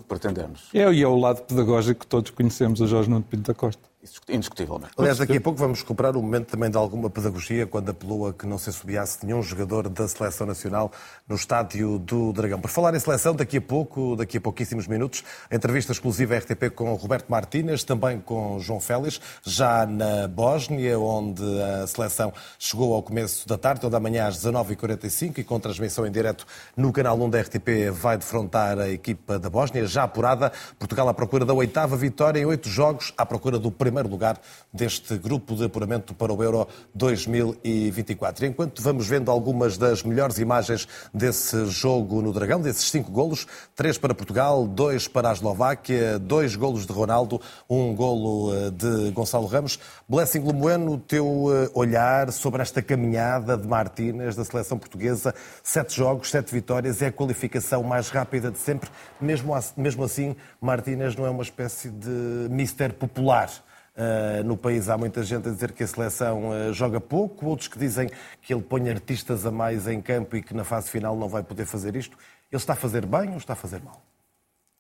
[0.07, 0.69] pretendemos.
[0.73, 3.81] é, e é o lado pedagógico que todos conhecemos, a Jorge Nuno Pinto da Costa.
[4.29, 4.91] Indiscutivelmente.
[4.97, 8.33] Aliás, daqui a pouco vamos recuperar o momento também de alguma pedagogia, quando apelou a
[8.33, 10.91] que não se assobiasse nenhum jogador da Seleção Nacional
[11.27, 12.59] no estádio do Dragão.
[12.59, 16.69] Por falar em seleção, daqui a pouco, daqui a pouquíssimos minutos, a entrevista exclusiva RTP
[16.73, 23.03] com Roberto Martínez, também com João Félix, já na Bósnia, onde a seleção chegou ao
[23.03, 27.19] começo da tarde, ou da manhã às 19h45, e com transmissão em direto no canal
[27.19, 30.51] 1 da RTP, vai defrontar a equipa da Bósnia, já apurada.
[30.79, 34.39] Portugal à procura da oitava vitória em oito jogos, à procura do primeiro primeiro lugar
[34.71, 38.45] deste grupo de apuramento para o Euro 2024.
[38.45, 43.47] E enquanto vamos vendo algumas das melhores imagens desse jogo no Dragão, desses cinco golos,
[43.75, 49.11] três para Portugal, dois para a Eslováquia, dois golos de Ronaldo, um golo eh, de
[49.11, 49.79] Gonçalo Ramos.
[50.07, 55.33] Blessing Lemoeno, o teu eh, olhar sobre esta caminhada de Martínez da seleção portuguesa,
[55.63, 58.89] sete jogos, sete vitórias, é a qualificação mais rápida de sempre.
[59.19, 63.49] Mesmo assim, Martínez não é uma espécie de mister popular.
[63.97, 67.67] Uh, no país há muita gente a dizer que a seleção uh, joga pouco, outros
[67.67, 68.07] que dizem
[68.43, 71.41] que ele põe artistas a mais em campo e que na fase final não vai
[71.41, 72.15] poder fazer isto.
[72.51, 73.99] Ele está a fazer bem ou está a fazer mal?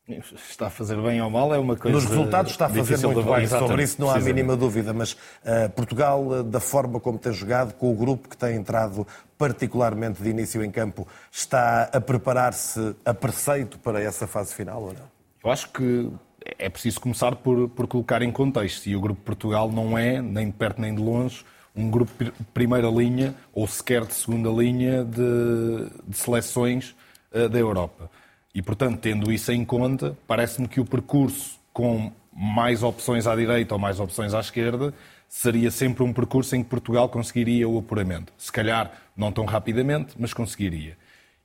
[0.07, 1.97] Está a fazer bem ou mal é uma coisa.
[1.97, 5.13] Nos resultados está a fazer muito bem, sobre isso não há a mínima dúvida, mas
[5.13, 10.29] uh, Portugal, da forma como tem jogado, com o grupo que tem entrado particularmente de
[10.29, 15.17] início em campo, está a preparar-se a preceito para essa fase final ou não?
[15.43, 16.09] Eu acho que
[16.57, 18.87] é preciso começar por, por colocar em contexto.
[18.87, 21.43] E o Grupo Portugal não é, nem de perto nem de longe,
[21.75, 26.95] um grupo de primeira linha ou sequer de segunda linha de, de seleções
[27.31, 28.09] uh, da Europa.
[28.53, 33.75] E, portanto, tendo isso em conta, parece-me que o percurso com mais opções à direita
[33.75, 34.93] ou mais opções à esquerda
[35.29, 38.33] seria sempre um percurso em que Portugal conseguiria o apuramento.
[38.37, 40.97] Se calhar não tão rapidamente, mas conseguiria.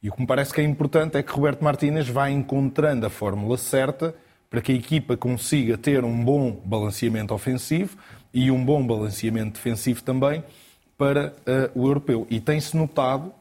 [0.02, 3.10] E o que me parece que é importante é que Roberto Martínez vai encontrando a
[3.10, 4.14] fórmula certa
[4.52, 7.96] para que a equipa consiga ter um bom balanceamento ofensivo
[8.34, 10.44] e um bom balanceamento defensivo também
[10.98, 11.32] para
[11.74, 12.26] uh, o europeu.
[12.28, 13.32] E tem-se notado,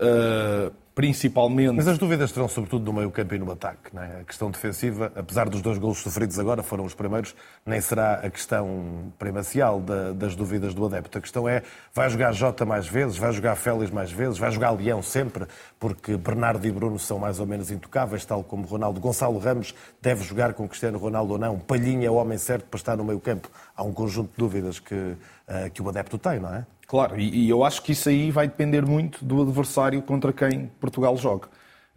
[0.00, 1.72] uh, principalmente.
[1.72, 3.92] Mas as dúvidas terão sobretudo no meio campo e no ataque.
[3.92, 4.20] Não é?
[4.20, 7.34] A questão defensiva, apesar dos dois golos sofridos agora, foram os primeiros,
[7.66, 11.18] nem será a questão primacial da, das dúvidas do adepto.
[11.18, 14.70] A questão é, vai jogar Jota mais vezes, vai jogar Félix mais vezes, vai jogar
[14.70, 15.46] Leão sempre,
[15.80, 19.00] porque Bernardo e Bruno são mais ou menos intocáveis, tal como Ronaldo.
[19.00, 21.58] Gonçalo Ramos deve jogar com Cristiano Ronaldo ou não.
[21.58, 23.50] Palhinha é o homem certo para estar no meio campo.
[23.76, 26.64] Há um conjunto de dúvidas que, uh, que o adepto tem, não é?
[26.94, 30.70] Claro, e, e, eu acho que isso aí vai depender muito do adversário contra quem
[30.78, 31.48] Portugal joga.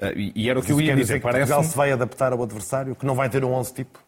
[0.01, 1.01] Uh, e, e, era o que eu ia dizer.
[1.01, 3.99] dizer parece Portugal se vai adaptar ao adversário, que não vai ter um 11 tipo?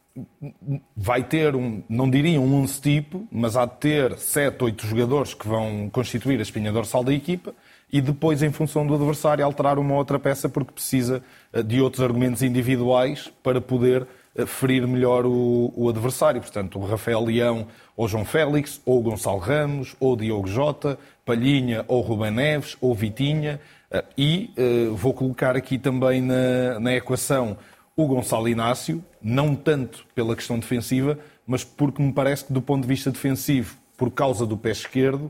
[0.98, 5.36] Vai ter um, não diria um 11 tipo, mas há de ter 7, 8 jogadores
[5.36, 7.54] que vão constituir a espinha dorsal da equipa
[7.94, 11.22] e depois, em função do adversário, alterar uma outra peça porque precisa
[11.54, 14.08] uh, de outros argumentos individuais para poder
[14.46, 16.42] ferir melhor o, o adversário.
[16.42, 22.02] Portanto, o Rafael Leão ou João Félix, ou Gonçalo Ramos, ou Diogo Jota, Palhinha, ou
[22.02, 23.60] Ruben Neves, ou Vitinha.
[23.92, 27.58] Eh, e uh, vou colocar aqui também na, na equação
[27.98, 32.84] o Gonçalo Inácio, não tanto pela questão defensiva, mas porque me parece que do ponto
[32.84, 35.30] de vista defensivo, por causa do pé esquerdo,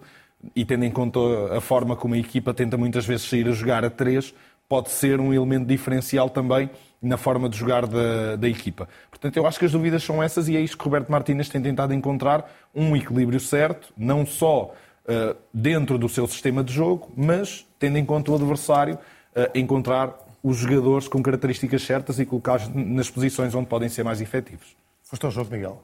[0.55, 1.19] e tendo em conta
[1.57, 4.33] a forma como a equipa tenta muitas vezes sair a jogar a três,
[4.67, 6.69] pode ser um elemento diferencial também
[7.01, 8.87] na forma de jogar da, da equipa.
[9.09, 11.61] Portanto, eu acho que as dúvidas são essas e é isto que Roberto Martínez tem
[11.61, 17.65] tentado encontrar um equilíbrio certo, não só uh, dentro do seu sistema de jogo, mas
[17.77, 23.09] tendo em conta o adversário, uh, encontrar os jogadores com características certas e colocá-los nas
[23.09, 24.75] posições onde podem ser mais efetivos.
[25.03, 25.83] Foste ao jogo, Miguel?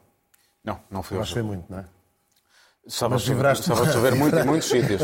[0.63, 1.47] Não, não fui ao jogo.
[1.47, 1.85] muito, não é?
[2.87, 5.01] Estava a chover muito em muitos sítios.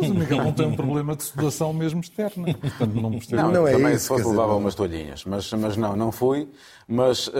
[0.00, 2.52] Mas o Miguel não tem um problema de sudação mesmo externa.
[2.54, 5.24] Portanto, não, não, não é também isso, se fosse levava umas toalhinhas.
[5.24, 6.48] Mas, mas não, não fui.
[6.88, 7.32] Mas uh,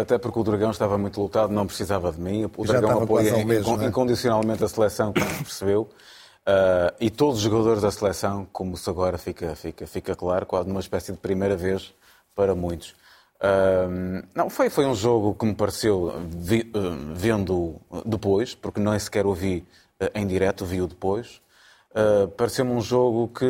[0.00, 2.50] até porque o Dragão estava muito lutado, não precisava de mim.
[2.56, 3.84] O Já Dragão apoia mês, é?
[3.84, 5.82] incondicionalmente a seleção, como percebeu.
[5.82, 10.66] Uh, e todos os jogadores da seleção, como se agora fica, fica, fica claro, quase
[10.66, 11.92] numa espécie de primeira vez
[12.34, 12.94] para muitos.
[14.34, 19.26] Não, foi, foi um jogo que me pareceu, vi, uh, vendo depois, porque nem sequer
[19.26, 19.64] o vi
[20.00, 21.40] uh, em direto, vi-o depois.
[21.90, 23.46] Uh, Pareceu-me um jogo que,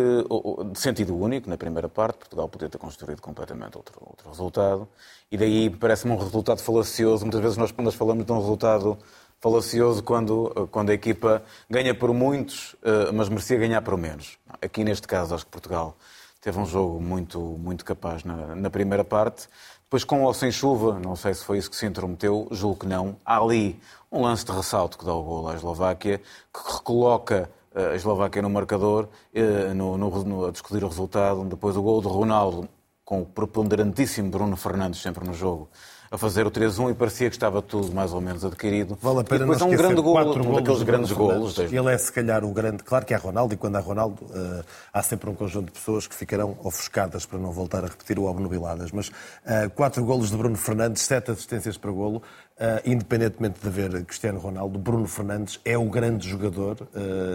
[0.72, 4.88] de sentido único, na primeira parte, Portugal podia ter construído completamente outro, outro resultado.
[5.31, 7.24] E daí parece-me um resultado falacioso.
[7.24, 8.98] Muitas vezes nós, nós falamos de um resultado
[9.40, 12.74] falacioso quando, quando a equipa ganha por muitos,
[13.12, 14.38] mas merecia ganhar por menos.
[14.62, 15.96] Aqui, neste caso, acho que Portugal
[16.40, 19.48] teve um jogo muito, muito capaz na, na primeira parte.
[19.88, 22.87] Depois, com ou sem chuva, não sei se foi isso que se intrometeu, julgo que
[22.87, 23.16] não.
[23.24, 23.81] Há ali
[24.12, 28.42] um lance de ressalto que dá o gol à Eslováquia, que recoloca eh, a Eslováquia
[28.42, 31.42] no marcador, eh, no, no, no, a discutir o resultado.
[31.44, 32.68] Depois o gol de Ronaldo,
[33.03, 35.70] com o preponderantíssimo Bruno Fernandes sempre no jogo,
[36.11, 38.99] a fazer o 3-1 e parecia que estava tudo mais ou menos adquirido.
[39.01, 41.59] Vale a pena e depois não um grande gol, um daqueles grandes golos.
[41.59, 44.64] Ele é se calhar o grande, claro que é Ronaldo, e quando há Ronaldo uh,
[44.92, 48.25] há sempre um conjunto de pessoas que ficarão ofuscadas para não voltar a repetir o
[48.25, 48.90] obnubiladas.
[48.90, 54.05] Mas uh, quatro golos de Bruno Fernandes, sete assistências para golo, uh, independentemente de haver
[54.05, 56.77] Cristiano Ronaldo, Bruno Fernandes é o grande jogador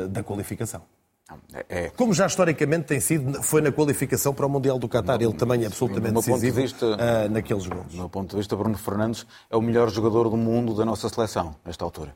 [0.09, 0.81] da qualificação.
[1.69, 5.21] É, Como já historicamente tem sido, foi na qualificação para o Mundial do Qatar.
[5.21, 7.87] Ele também é absolutamente decisivo de vista, uh, naqueles gols.
[7.87, 11.09] Do meu ponto de vista, Bruno Fernandes é o melhor jogador do mundo da nossa
[11.09, 12.15] seleção, nesta altura.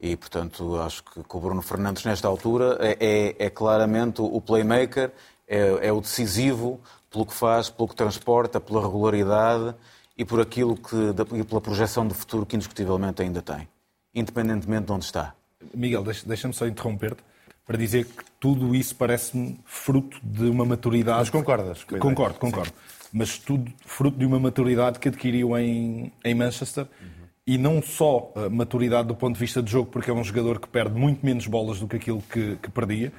[0.00, 5.10] E, portanto, acho que, o Bruno Fernandes, nesta altura, é, é, é claramente o playmaker,
[5.46, 9.74] é, é, o decisivo pelo que faz, pelo que transporta, pela regularidade
[10.16, 10.96] e por aquilo que,
[11.34, 13.68] e pela projeção de futuro que indiscutivelmente ainda tem,
[14.14, 15.34] independentemente de onde está.
[15.74, 17.22] Miguel, deixa-me só interromper-te
[17.68, 21.18] para dizer que tudo isso parece-me fruto de uma maturidade.
[21.18, 21.84] Mas concordas?
[21.84, 22.72] Concordo, concordo.
[22.72, 23.08] Sim.
[23.12, 26.86] Mas tudo fruto de uma maturidade que adquiriu em, em Manchester.
[27.00, 30.22] Uhum e não só a maturidade do ponto de vista de jogo, porque é um
[30.22, 33.10] jogador que perde muito menos bolas do que aquilo que, que perdia,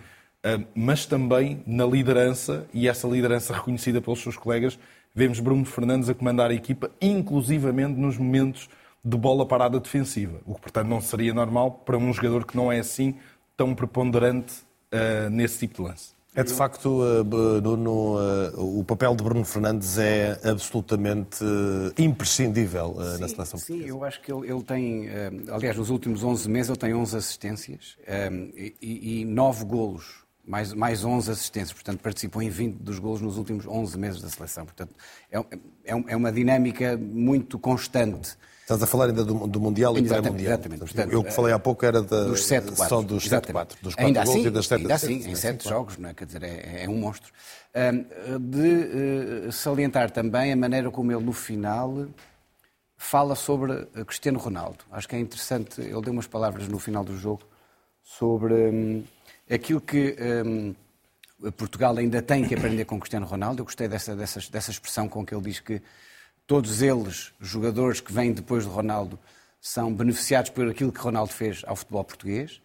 [0.43, 4.77] eh, mas também na liderança, e essa liderança reconhecida pelos seus colegas,
[5.15, 8.69] vemos Bruno Fernandes a comandar a equipa, inclusivamente nos momentos
[9.03, 12.71] de bola parada defensiva, o que, portanto, não seria normal para um jogador que não
[12.71, 13.15] é assim
[13.60, 14.54] tão preponderante
[14.93, 16.19] uh, nesse tipo de lance.
[16.34, 17.02] É de facto,
[17.62, 23.60] Nuno, eh, o papel de Bruno Fernandes é absolutamente eh, imprescindível eh, sim, na seleção
[23.60, 23.84] portuguesa.
[23.84, 25.10] Sim, eu acho que ele, ele, tem,
[25.52, 27.98] aliás, nos últimos 11 meses ele tem 11 assistências
[28.56, 33.38] e, e 9 golos, mais, mais 11 assistências, portanto participou em 20 dos golos nos
[33.38, 34.65] últimos 11 meses da seleção.
[34.65, 34.95] Portanto,
[35.32, 38.38] é, é, é uma dinâmica muito constante
[38.69, 40.53] Estás a falar ainda do, do Mundial e pré-Mundial.
[40.53, 40.79] Exatamente.
[40.82, 43.69] Portanto, eu que falei há pouco era da, dos 7 só dos 7-4.
[43.82, 46.13] Dos 4 ainda assim, e das 7 Ainda assim, em 7 jogos, não é?
[46.13, 47.34] quer dizer, é, é um monstro.
[48.39, 52.05] de uh, salientar também a maneira como ele, no final,
[52.95, 54.86] fala sobre Cristiano Ronaldo.
[54.91, 57.41] Acho que é interessante, ele deu umas palavras no final do jogo
[58.03, 59.03] sobre um,
[59.49, 60.75] aquilo que um,
[61.53, 63.62] Portugal ainda tem que aprender com Cristiano Ronaldo.
[63.62, 65.82] Eu gostei dessa, dessa, dessa expressão com que ele diz que
[66.49, 69.19] todos eles, jogadores que vêm depois de Ronaldo,
[69.62, 72.59] são beneficiados por aquilo que Ronaldo fez ao futebol português.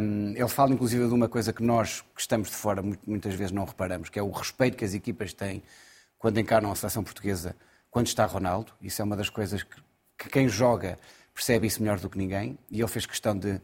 [0.00, 3.50] Um, ele fala inclusive de uma coisa que nós que estamos de fora muitas vezes
[3.50, 5.64] não reparamos, que é o respeito que as equipas têm
[6.16, 7.56] quando encarnam a seleção portuguesa
[7.90, 8.72] quando está Ronaldo.
[8.80, 9.82] Isso é uma das coisas que,
[10.16, 10.96] que quem joga
[11.34, 13.60] percebe isso melhor do que ninguém e ele fez questão de,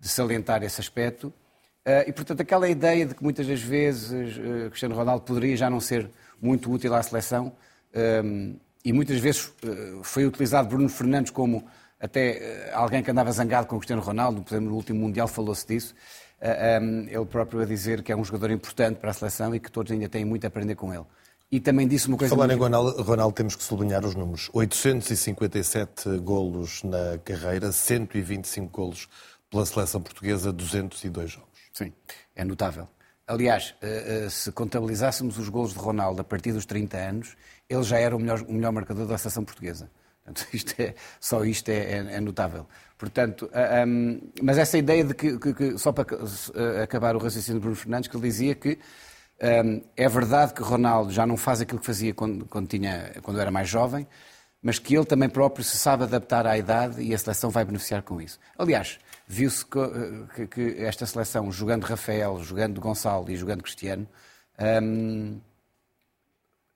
[0.00, 1.28] de salientar esse aspecto.
[1.28, 5.70] Uh, e portanto, aquela ideia de que muitas das vezes uh, Cristiano Ronaldo poderia já
[5.70, 6.10] não ser
[6.42, 7.52] muito útil à seleção.
[7.94, 11.66] Um, e muitas vezes eh, foi utilizado Bruno Fernandes como
[11.98, 15.26] até eh, alguém que andava zangado com o Cristiano Ronaldo, por exemplo, no último Mundial
[15.26, 15.92] falou-se disso,
[16.40, 19.72] eh, ele próprio a dizer que é um jogador importante para a seleção e que
[19.72, 21.04] todos ainda têm muito a aprender com ele.
[21.50, 22.32] E também disse uma coisa...
[22.32, 22.58] Falar muito...
[22.58, 24.50] em Ronaldo, Ronaldo, temos que sublinhar os números.
[24.52, 29.08] 857 golos na carreira, 125 golos
[29.50, 31.60] pela seleção portuguesa, 202 jogos.
[31.72, 31.92] Sim,
[32.36, 32.86] é notável.
[33.26, 33.74] Aliás,
[34.30, 37.36] se contabilizássemos os golos de Ronaldo a partir dos 30 anos,
[37.68, 39.90] ele já era o melhor, o melhor marcador da seleção portuguesa.
[40.26, 42.66] Portanto, isto é, só isto é, é, é notável.
[42.98, 43.50] Portanto,
[43.86, 46.06] um, mas essa ideia de que, que, que, só para
[46.82, 48.78] acabar o raciocínio de Bruno Fernandes, que ele dizia que
[49.64, 53.38] um, é verdade que Ronaldo já não faz aquilo que fazia quando, quando, tinha, quando
[53.38, 54.06] era mais jovem,
[54.62, 58.02] mas que ele também próprio se sabe adaptar à idade e a seleção vai beneficiar
[58.02, 58.38] com isso.
[58.58, 64.06] Aliás, viu-se que, que, esta seleção, jogando Rafael, jogando Gonçalo e jogando Cristiano,
[64.82, 65.40] um,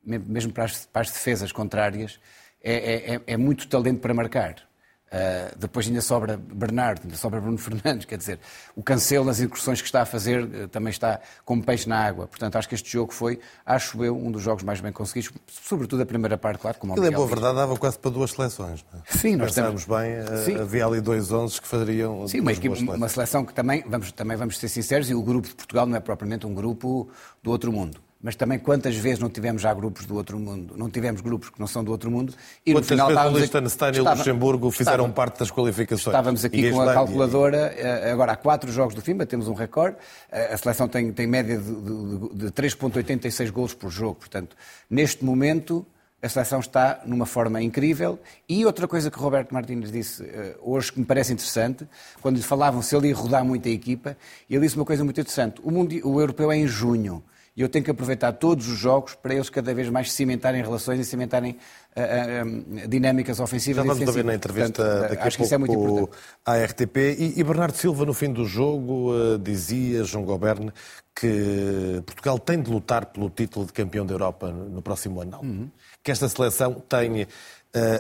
[0.05, 2.19] mesmo para as, para as defesas contrárias,
[2.63, 4.69] é, é, é, muito talento para marcar.
[5.13, 8.39] Uh, depois ainda sobra Bernardo, ainda sobra Bruno Fernandes, quer dizer,
[8.77, 12.29] o Cancelo nas incursões que está a fazer uh, também está como peixe na água.
[12.29, 16.03] Portanto, acho que este jogo foi, acho eu, um dos jogos mais bem conseguidos, sobretudo
[16.03, 18.85] a primeira parte, claro, como Ele, é boa verdade, dava quase para duas seleções.
[18.95, 19.19] É?
[19.19, 20.61] Sim, nós temos bem, uh, Sim.
[20.61, 24.37] havia ali dois onze que fariam Sim, uma, equipe, uma seleção que também vamos, também
[24.37, 27.09] vamos ser sinceros, e o grupo de Portugal não é propriamente um grupo
[27.43, 30.91] do outro mundo mas também quantas vezes não tivemos já grupos do outro mundo, não
[30.91, 33.97] tivemos grupos que não são do outro mundo, e quantas no final vezes o Liechtenstein
[33.97, 36.07] e o Luxemburgo fizeram parte das qualificações.
[36.15, 39.97] Estávamos aqui com a calculadora, eh, agora há quatro jogos do fim, batemos um recorde,
[40.31, 44.57] eh, a seleção tem, tem média de, de, de 3.86 golos por jogo, portanto,
[44.89, 45.87] neste momento
[46.23, 48.19] a seleção está numa forma incrível.
[48.49, 51.89] E outra coisa que o Roberto Martins disse eh, hoje que me parece interessante,
[52.21, 54.17] quando lhe falavam se ele ia rodar muito a equipa,
[54.49, 55.61] ele disse uma coisa muito interessante.
[55.65, 57.23] O, mundo, o europeu é em junho.
[57.61, 60.99] E eu tenho que aproveitar todos os jogos para eles cada vez mais cimentarem relações
[60.99, 61.59] e cimentarem
[61.95, 63.85] uh, uh, dinâmicas ofensivas.
[63.85, 66.19] Já vamos ouvir na entrevista Portanto, daqui acho a pouco que isso é muito importante.
[66.47, 66.97] à RTP.
[67.19, 70.73] E, e, Bernardo Silva, no fim do jogo, uh, dizia, João Goberne,
[71.15, 75.41] que Portugal tem de lutar pelo título de campeão da Europa no próximo ano.
[75.43, 75.71] Uhum.
[76.03, 77.27] Que esta seleção tem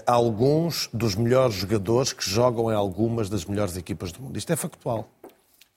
[0.06, 4.38] alguns dos melhores jogadores que jogam em algumas das melhores equipas do mundo.
[4.38, 5.06] Isto é factual.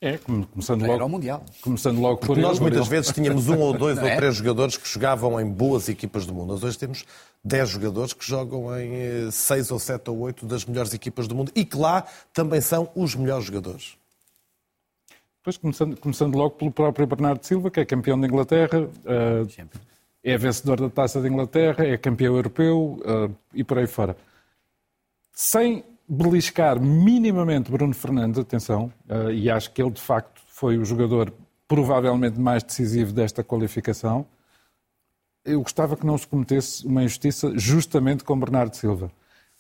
[0.04, 1.46] É, começando logo, Era o Mundial.
[1.62, 4.18] Começando logo Porque por nós muitas vezes tínhamos um ou dois ou é?
[4.18, 6.52] três jogadores que jogavam em boas equipas do mundo.
[6.52, 7.06] Nós hoje temos
[7.42, 11.34] dez jogadores que jogam em eh, seis ou sete ou oito das melhores equipas do
[11.34, 13.96] mundo e que lá também são os melhores jogadores.
[15.42, 19.72] Pois, começando, começando logo pelo próprio Bernardo Silva, que é campeão da Inglaterra, uh,
[20.22, 24.18] é vencedor da Taça da Inglaterra, é campeão europeu uh, e por aí fora.
[25.32, 30.86] Sem beliscar minimamente Bruno Fernandes, atenção, uh, e acho que ele de facto foi o
[30.86, 31.34] jogador
[31.68, 34.26] provavelmente mais decisivo desta qualificação,
[35.46, 39.12] eu gostava que não se cometesse uma injustiça justamente com Bernardo Silva.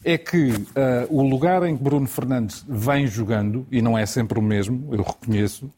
[0.03, 0.63] É que uh,
[1.09, 5.01] o lugar em que Bruno Fernandes vem jogando, e não é sempre o mesmo, eu
[5.01, 5.71] reconheço,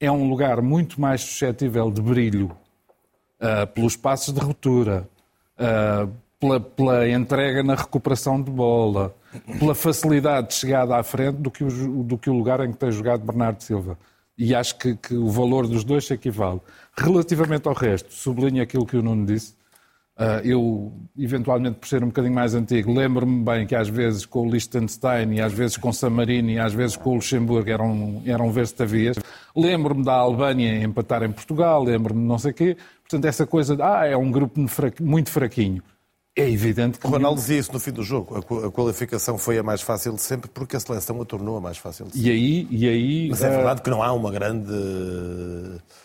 [0.00, 2.56] é um lugar muito mais suscetível de brilho
[3.40, 5.08] uh, pelos passos de ruptura,
[5.58, 9.14] uh, pela, pela, entrega na recuperação de bola,
[9.60, 12.78] pela facilidade de chegada à frente do que o, do que o lugar em que
[12.78, 13.96] tem jogado Bernardo Silva.
[14.36, 16.60] E acho que, que o valor dos dois se equivale.
[16.96, 19.54] Relativamente ao resto, sublinho aquilo que o Nuno disse.
[20.18, 24.46] Uh, eu, eventualmente, por ser um bocadinho mais antigo, lembro-me bem que às vezes com
[24.46, 27.70] o Liechtenstein e às vezes com o San Marino e às vezes com o Luxemburgo
[27.70, 29.16] eram, eram verstavias.
[29.56, 32.76] Lembro-me da Albânia empatar em Portugal, lembro-me não sei o quê.
[33.02, 34.60] Portanto, essa coisa de, ah, é um grupo
[35.00, 35.82] muito fraquinho.
[36.34, 37.06] É evidente que.
[37.06, 38.38] O Ronaldo dizia isso no fim do jogo.
[38.38, 41.76] A qualificação foi a mais fácil de sempre porque a seleção a tornou a mais
[41.76, 42.28] fácil de sempre.
[42.28, 42.68] E aí.
[42.70, 44.72] E aí Mas é verdade que não há uma grande.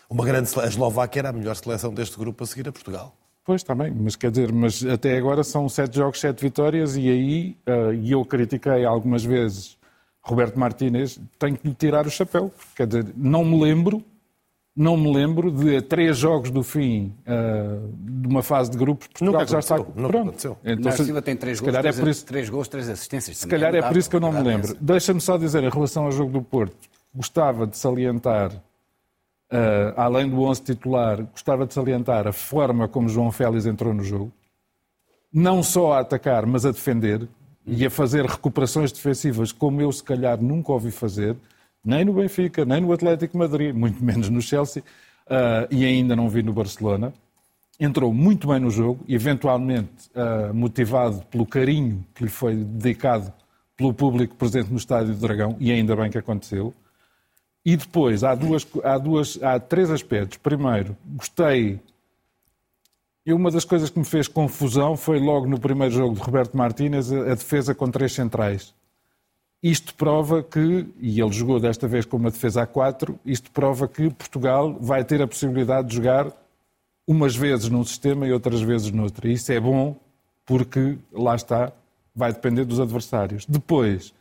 [0.08, 0.50] Uma grande.
[0.60, 3.14] A Eslováquia era a melhor seleção deste grupo a seguir a Portugal.
[3.42, 7.08] Pois, está bem, mas quer dizer, mas até agora são sete jogos, sete vitórias, e
[7.08, 9.78] aí, uh, e eu critiquei algumas vezes
[10.20, 12.52] Roberto Martínez, tenho que lhe tirar o chapéu.
[12.76, 14.04] Quer dizer, não me lembro
[14.78, 19.44] não me lembro de três jogos do fim uh, de uma fase de grupos Portugal
[19.44, 20.16] já está nunca pronto.
[20.16, 20.56] Aconteceu.
[20.64, 23.38] Então, se, Silva tem três gols, três, é por isso, três gols, três assistências.
[23.38, 24.76] Se calhar é, é por isso que eu não me lembro.
[24.80, 26.76] Deixa-me só dizer, em relação ao jogo do Porto,
[27.12, 33.32] gostava de salientar, uh, além do 11 titular, gostava de salientar a forma como João
[33.32, 34.30] Félix entrou no jogo.
[35.32, 37.26] Não só a atacar, mas a defender
[37.66, 41.36] e a fazer recuperações defensivas como eu, se calhar, nunca ouvi fazer
[41.84, 44.82] nem no Benfica, nem no Atlético Madrid, muito menos no Chelsea,
[45.26, 47.12] uh, e ainda não vi no Barcelona.
[47.80, 53.32] Entrou muito bem no jogo, eventualmente uh, motivado pelo carinho que lhe foi dedicado
[53.76, 56.74] pelo público presente no Estádio do Dragão, e ainda bem que aconteceu.
[57.64, 60.38] E depois, há, duas, há, duas, há três aspectos.
[60.38, 61.78] Primeiro, gostei.
[63.24, 66.56] E uma das coisas que me fez confusão foi logo no primeiro jogo de Roberto
[66.56, 68.74] Martínez a defesa com três centrais.
[69.62, 73.88] Isto prova que, e ele jogou desta vez com uma defesa a 4, isto prova
[73.88, 76.32] que Portugal vai ter a possibilidade de jogar
[77.06, 79.26] umas vezes num sistema e outras vezes noutro.
[79.26, 79.96] E isso é bom
[80.46, 81.72] porque, lá está,
[82.14, 83.44] vai depender dos adversários.
[83.46, 84.14] Depois,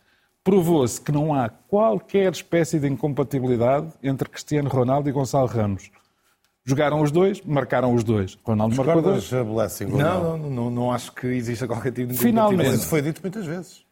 [0.44, 5.92] provou-se que não há qualquer espécie de incompatibilidade entre Cristiano Ronaldo e Gonçalo Ramos.
[6.66, 8.38] Jogaram os dois, marcaram os dois.
[8.44, 9.30] Ronaldo marcou dois.
[9.30, 12.70] Blessing, não, não, não, não, acho que exista qualquer tipo de Finalmente.
[12.70, 13.87] Mas isso foi dito muitas vezes.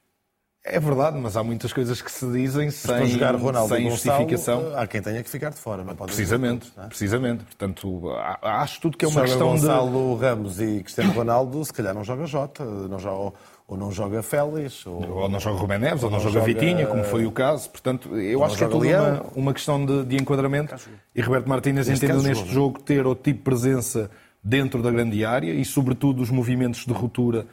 [0.67, 4.75] É verdade, mas há muitas coisas que se dizem sem, jogar Ronaldo sem justificação.
[4.75, 5.83] Há quem tenha que ficar de fora.
[5.83, 6.87] Não pode precisamente, dizer, é?
[6.87, 7.43] precisamente.
[7.43, 8.09] Portanto,
[8.41, 10.25] acho tudo que é uma joga questão Gonçalo de...
[10.25, 13.35] Ramos e Cristiano Ronaldo, se calhar não joga Jota, não joga,
[13.67, 14.87] ou não joga Félix.
[14.87, 17.69] Ou, ou não joga Rubén Neves, ou, não, não joga, Vitinha, como foi o caso.
[17.69, 20.75] Portanto, eu acho que é tudo uma, uma, questão de, de enquadramento.
[21.13, 24.09] E Roberto Martínez entendeu neste jogo ter outro tipo de presença
[24.43, 27.45] dentro da grande área e, sobretudo, os movimentos de ruptura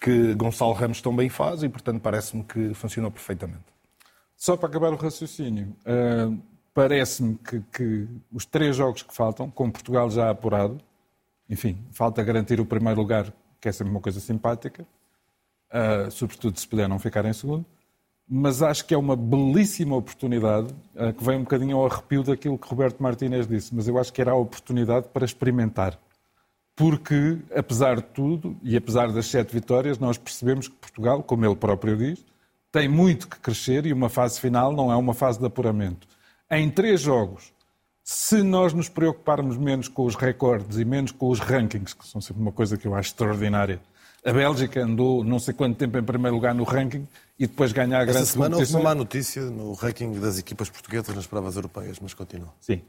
[0.00, 3.64] que Gonçalo Ramos também faz e, portanto, parece-me que funcionou perfeitamente.
[4.34, 6.40] Só para acabar o raciocínio, uh,
[6.72, 10.80] parece-me que, que, os três jogos que faltam, com Portugal já apurado,
[11.48, 14.86] enfim, falta garantir o primeiro lugar, que é sempre uma coisa simpática,
[15.70, 17.66] uh, sobretudo se puder não ficar em segundo,
[18.26, 22.56] mas acho que é uma belíssima oportunidade, uh, que vem um bocadinho ao arrepio daquilo
[22.56, 25.98] que Roberto Martínez disse, mas eu acho que era a oportunidade para experimentar
[26.80, 31.54] porque, apesar de tudo, e apesar das sete vitórias, nós percebemos que Portugal, como ele
[31.54, 32.24] próprio diz,
[32.72, 36.08] tem muito que crescer e uma fase final não é uma fase de apuramento.
[36.50, 37.52] Em três jogos,
[38.02, 42.18] se nós nos preocuparmos menos com os recordes e menos com os rankings, que são
[42.18, 43.78] sempre uma coisa que eu acho extraordinária,
[44.24, 47.06] a Bélgica andou não sei quanto tempo em primeiro lugar no ranking
[47.38, 50.70] e depois ganhar a grande Esta semana houve uma má notícia no ranking das equipas
[50.70, 52.54] portuguesas nas provas europeias, mas continua.
[52.58, 52.80] Sim.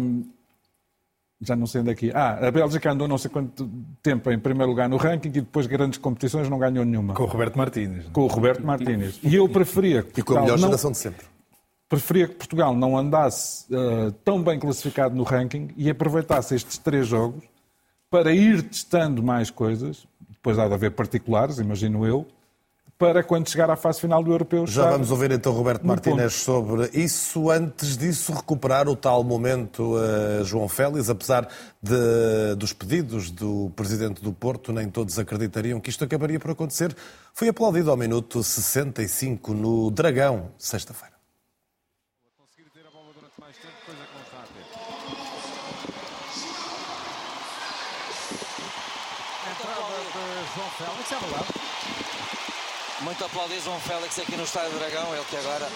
[0.00, 0.24] Um,
[1.40, 2.10] já não sei onde é que.
[2.14, 3.68] Ah, a Bélgica andou não sei quanto
[4.02, 7.14] tempo em primeiro lugar no ranking e depois grandes competições não ganhou nenhuma.
[7.14, 8.06] Com o Roberto Martínez.
[8.12, 9.18] Com o Roberto Martínez.
[9.22, 10.20] E eu preferia que.
[10.20, 10.68] E com a melhor não...
[10.68, 11.26] geração de sempre.
[11.88, 17.06] Preferia que Portugal não andasse uh, tão bem classificado no ranking e aproveitasse estes três
[17.06, 17.44] jogos
[18.10, 20.06] para ir testando mais coisas.
[20.30, 22.26] Depois há de haver particulares, imagino eu,
[22.98, 24.66] para quando chegar à fase final do Europeu.
[24.66, 27.50] Já vamos ouvir então Roberto Martínez sobre isso.
[27.50, 31.48] Antes disso, recuperar o tal momento uh, João Félix, apesar
[31.82, 36.94] de, dos pedidos do presidente do Porto, nem todos acreditariam que isto acabaria por acontecer.
[37.32, 41.14] Foi aplaudido ao minuto 65 no Dragão, sexta-feira.
[42.92, 44.64] bola durante mais tempo, coisa que não está a ter.
[49.50, 49.82] Entrada
[50.14, 50.22] de
[50.54, 51.64] João Félix, é verdade.
[53.04, 55.68] Muito aplaudido João Félix aqui no Estádio Dragão, ele que agora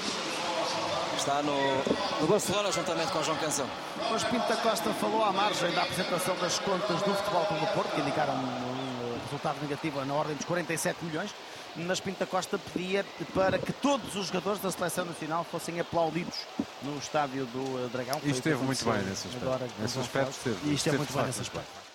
[1.15, 3.67] está no, no Barcelona juntamente com João Canção.
[4.11, 7.73] Mas Pinto da Costa falou à margem da apresentação das contas do Futebol Clube do
[7.75, 11.35] Porto, que indicaram um, resultado negativo na ordem dos 47 milhões,
[11.77, 13.05] mas Pinto da Costa pedia
[13.35, 16.47] para que todos os jogadores da Seleção Nacional fossem aplaudidos
[16.83, 18.19] no Estádio do Dragão.
[18.25, 19.47] E esteve muito bem nesse aspecto.
[19.47, 20.57] Agora, nesse aspecto esteve.
[20.57, 21.88] E esteve Esteve muito bem nesse aspecto.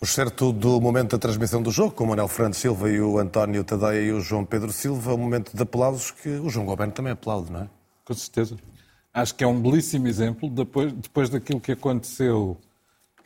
[0.00, 3.18] O certo do momento da transmissão do jogo, com o Manuel Fernandes Silva e o
[3.18, 6.92] António Tadeia e o João Pedro Silva, um momento de aplausos que o João Goberno
[6.92, 7.68] também aplaude, não é?
[8.04, 8.56] Com certeza.
[9.12, 12.58] Acho que é um belíssimo exemplo, depois, depois daquilo que aconteceu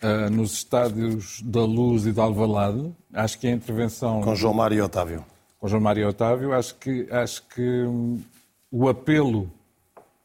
[0.00, 4.78] ah, nos estádios da Luz e da Alvalade, acho que a intervenção Com João Mário
[4.78, 5.24] e Otávio.
[5.58, 8.20] com João Mário Otávio, acho que, acho que hum,
[8.70, 9.50] o apelo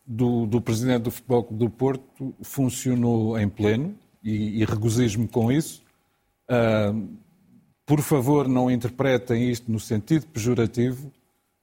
[0.05, 5.51] do, do Presidente do Futebol Clube do Porto funcionou em pleno e, e regozijo-me com
[5.51, 5.83] isso.
[6.49, 6.93] Ah,
[7.85, 11.11] por favor, não interpretem isto no sentido pejorativo,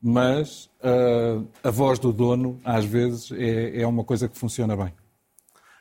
[0.01, 4.93] mas ah, a voz do dono, às vezes, é, é uma coisa que funciona bem.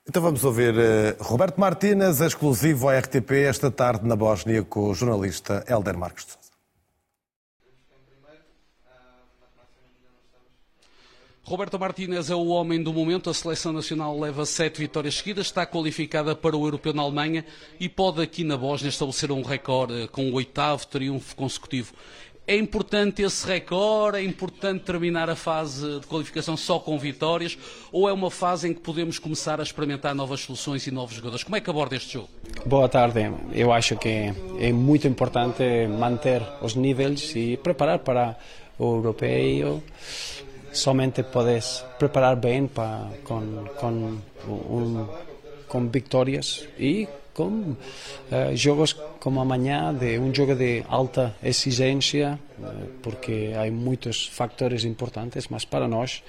[0.07, 4.95] Então vamos ouvir eh, Roberto Martínez, exclusivo à RTP, esta tarde na Bósnia, com o
[4.95, 6.51] jornalista Helder Marques de Sousa.
[11.43, 13.29] Roberto Martínez é o homem do momento.
[13.29, 17.43] A seleção nacional leva sete vitórias seguidas, está qualificada para o Europeu na Alemanha
[17.79, 21.93] e pode aqui na Bósnia estabelecer um recorde com o oitavo triunfo consecutivo.
[22.47, 24.17] É importante esse recorde?
[24.17, 27.57] É importante terminar a fase de qualificação só com vitórias?
[27.91, 31.43] Ou é uma fase em que podemos começar a experimentar novas soluções e novos jogadores?
[31.43, 32.29] Como é que aborda este jogo?
[32.65, 33.31] Boa tarde.
[33.53, 38.37] Eu acho que é muito importante manter os níveis e preparar para
[38.77, 39.83] o europeu.
[40.71, 44.17] Somente podes preparar bem para, com, com,
[44.47, 45.07] um,
[45.67, 47.75] com vitórias e com
[48.31, 52.65] eh, jogos como amanhã, de um jogo de alta exigência, eh,
[53.01, 56.23] porque há muitos fatores importantes, mas para nós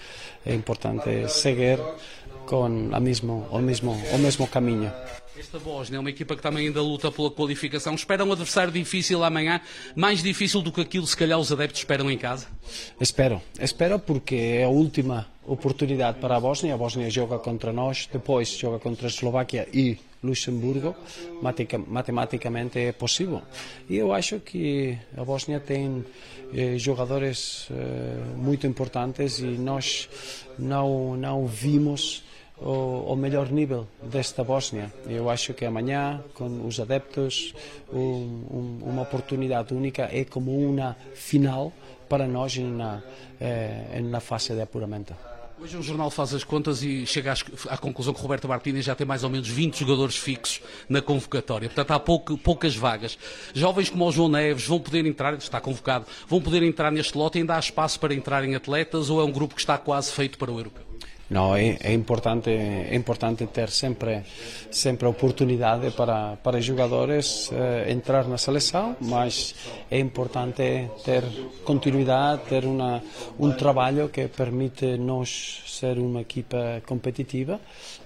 [0.47, 1.79] é importante seguir
[2.47, 4.91] com a mesmo, o, mesmo, o mesmo caminho.
[5.39, 7.95] Esta Bósnia é uma equipa que também ainda luta pela qualificação.
[7.95, 9.61] Espera um adversário difícil amanhã,
[9.97, 12.47] mais difícil do que aquilo se calhar os adeptos esperam em casa?
[13.01, 16.75] Espero, espero porque é a última oportunidade para a Bósnia.
[16.75, 20.95] A Bósnia joga contra nós, depois joga contra a Eslováquia e Luxemburgo.
[21.43, 23.43] Matica- Matematicamente é possível.
[23.89, 26.05] E eu acho que a Bósnia tem
[26.55, 27.75] eh, jogadores eh,
[28.37, 30.09] muito importantes e nós
[30.59, 32.23] não, não vimos
[32.65, 34.93] o, o melhor nível desta Bósnia.
[35.07, 37.55] Eu acho que amanhã, com os adeptos,
[37.93, 41.73] um, um, uma oportunidade única é como uma final
[42.09, 43.03] para nós na,
[43.41, 45.15] eh, na fase de apuramento.
[45.63, 47.33] Hoje um jornal faz as contas e chega
[47.69, 51.01] à conclusão que o Roberto Martínez já tem mais ou menos 20 jogadores fixos na
[51.01, 51.69] convocatória.
[51.69, 53.17] Portanto, há poucas vagas.
[53.55, 57.39] Jovens como o João Neves vão poder entrar, está convocado, vão poder entrar neste lote.
[57.39, 60.51] Ainda há espaço para entrarem atletas ou é um grupo que está quase feito para
[60.51, 60.92] o europeu?
[61.33, 64.23] Não, é, é importante é importante ter sempre
[64.71, 69.55] sempre oportunidade para para jogadores eh, entrar na seleção, mas
[69.91, 71.25] é importante ter
[71.65, 73.03] continuidade, ter uma
[73.39, 77.59] um trabalho que permite nos ser uma equipa competitiva.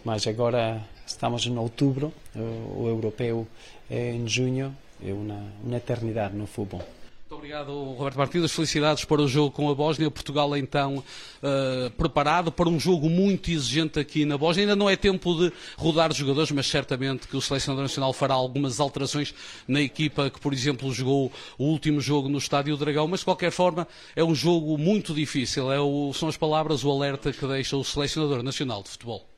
[0.05, 3.45] Mas agora estamos em outubro, o, o europeu
[3.91, 4.73] é em junho,
[5.05, 7.06] é uma uma eternidade no futebol.
[7.29, 8.53] Muito obrigado, Roberto Martínez.
[8.53, 10.09] Felicidades para o jogo com a Bósnia.
[10.09, 11.03] Portugal, então,
[11.43, 14.63] eh, preparado para um jogo muito exigente aqui na Bósnia.
[14.63, 18.35] Ainda não é tempo de rodar os jogadores, mas certamente que o Selecionador Nacional fará
[18.35, 19.35] algumas alterações
[19.67, 23.09] na equipa que, por exemplo, jogou o último jogo no Estádio Dragão.
[23.09, 25.73] Mas, de qualquer forma, é um jogo muito difícil.
[25.73, 29.36] É o- são as palavras, o alerta que deixa o Selecionador Nacional de Futebol.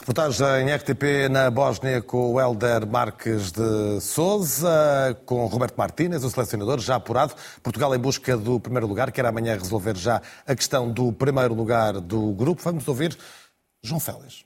[0.00, 6.78] Reportagem RTP na Bósnia com o Helder Marques de Souza, com Roberto Martínez, o selecionador,
[6.80, 7.34] já apurado.
[7.62, 12.00] Portugal em busca do primeiro lugar, quer amanhã resolver já a questão do primeiro lugar
[12.00, 12.60] do grupo.
[12.62, 13.16] Vamos ouvir
[13.82, 14.44] João Félix.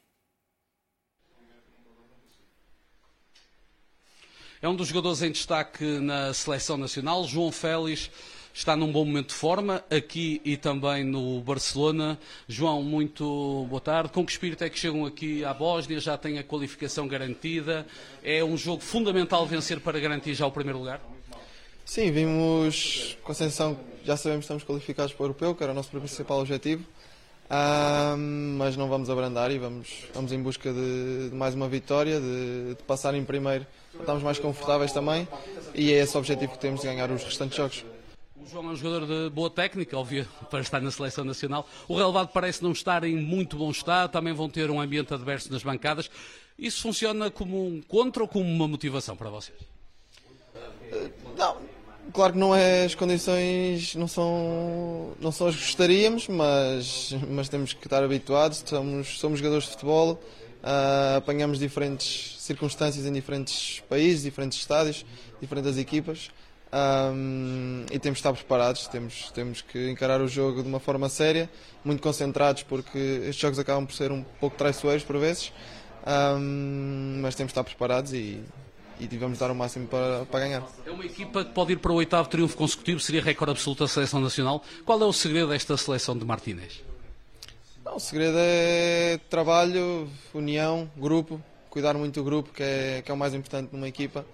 [4.61, 7.25] É um dos jogadores em destaque na seleção nacional.
[7.25, 8.11] João Félix
[8.59, 12.19] está num bom momento de forma, aqui e também no Barcelona.
[12.49, 14.11] João, muito boa tarde.
[14.11, 16.01] Com que espírito é que chegam aqui à Bósnia?
[16.01, 17.87] Já têm a qualificação garantida?
[18.23, 21.01] É um jogo fundamental vencer para garantir já o primeiro lugar?
[21.85, 25.73] Sim, vimos com a sensação já sabemos que estamos qualificados para o europeu, que era
[25.73, 26.83] o nosso principal objetivo,
[27.51, 32.21] Ahm, mas não vamos abrandar e vamos, vamos em busca de, de mais uma vitória,
[32.21, 35.27] de, de passar em primeiro, para estarmos mais confortáveis também
[35.75, 37.85] e é esse o objetivo que temos de ganhar os restantes jogos.
[38.51, 41.69] João é um jogador de boa técnica, óbvio, para estar na seleção nacional.
[41.87, 45.53] O relevado parece não estar em muito bom estado, também vão ter um ambiente adverso
[45.53, 46.11] nas bancadas.
[46.59, 49.59] Isso funciona como um contra ou como uma motivação para vocês?
[51.37, 51.59] Não,
[52.13, 57.49] claro que não é as condições não são não são as que gostaríamos, mas mas
[57.49, 58.65] temos que estar habituados.
[58.67, 65.05] Somos somos jogadores de futebol, uh, apanhamos diferentes circunstâncias em diferentes países, diferentes estádios,
[65.41, 66.31] diferentes equipas.
[66.71, 71.09] Um, e temos de estar preparados, temos, temos que encarar o jogo de uma forma
[71.09, 71.49] séria,
[71.83, 75.51] muito concentrados, porque estes jogos acabam por ser um pouco traiçoeiros por vezes,
[76.07, 78.43] um, mas temos de estar preparados e,
[79.01, 80.63] e vamos dar o máximo para, para ganhar.
[80.85, 83.89] É uma equipa que pode ir para o oitavo triunfo consecutivo, seria recorde absoluto da
[83.89, 84.63] seleção nacional.
[84.85, 86.83] Qual é o segredo desta seleção de Martínez?
[87.91, 93.17] o segredo é trabalho, união, grupo, cuidar muito do grupo, que é, que é o
[93.17, 94.27] mais importante numa equipa.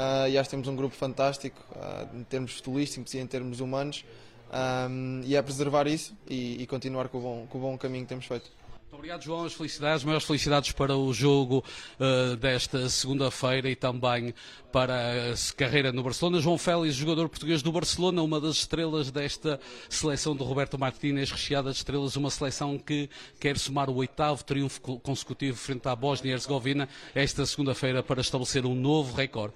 [0.00, 3.60] Uh, e acho que temos um grupo fantástico uh, em termos futebolísticos e em termos
[3.60, 4.02] humanos.
[4.50, 8.04] Um, e é preservar isso e, e continuar com o, bom, com o bom caminho
[8.04, 8.50] que temos feito.
[8.90, 9.44] Muito obrigado, João.
[9.44, 11.62] As felicidades, maiores felicidades para o jogo
[12.00, 14.34] uh, desta segunda-feira e também
[14.72, 16.40] para a carreira no Barcelona.
[16.40, 21.70] João Félix, jogador português do Barcelona, uma das estrelas desta seleção de Roberto Martínez, recheada
[21.70, 26.32] de estrelas, uma seleção que quer somar o oitavo triunfo consecutivo frente à Bósnia e
[26.32, 29.52] Herzegovina esta segunda-feira para estabelecer um novo recorde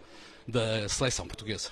[0.46, 1.70] da seleção portuguesa.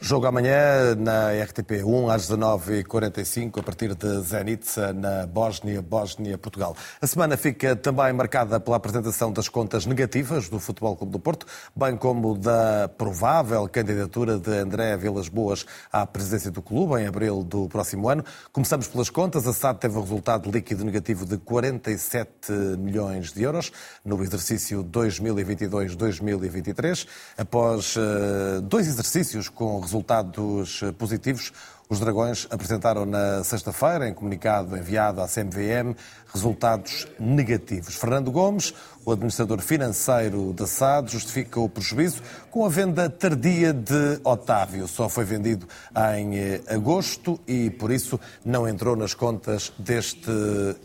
[0.00, 6.76] Jogo amanhã na RTP1 às 19h45 a partir de Zenica na Bósnia, Bósnia-Portugal.
[7.00, 11.46] A semana fica também marcada pela apresentação das contas negativas do Futebol Clube do Porto,
[11.74, 17.44] bem como da provável candidatura de André Vilas Boas à presidência do clube em abril
[17.44, 18.24] do próximo ano.
[18.52, 19.46] Começamos pelas contas.
[19.46, 23.70] A SAD teve um resultado líquido negativo de 47 milhões de euros
[24.04, 27.06] no exercício 2022-2023,
[27.38, 31.52] após uh, dois exercícios com resultados positivos.
[31.92, 35.94] Os Dragões apresentaram na sexta-feira, em comunicado enviado à CMVM,
[36.32, 37.96] resultados negativos.
[37.96, 38.72] Fernando Gomes,
[39.04, 44.88] o administrador financeiro da SAD, justifica o prejuízo com a venda tardia de Otávio.
[44.88, 45.68] Só foi vendido
[46.16, 50.30] em eh, agosto e, por isso, não entrou nas contas deste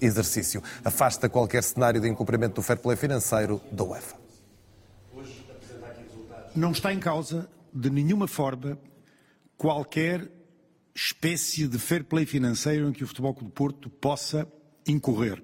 [0.01, 0.61] exercício.
[0.83, 4.17] Afasta qualquer cenário de incumprimento do fair play financeiro da UEFA.
[6.53, 7.47] Não está em causa,
[7.77, 8.77] de nenhuma forma,
[9.55, 10.31] qualquer
[10.95, 14.51] espécie de fair play financeiro em que o Futebol Clube do Porto possa
[14.87, 15.43] incorrer.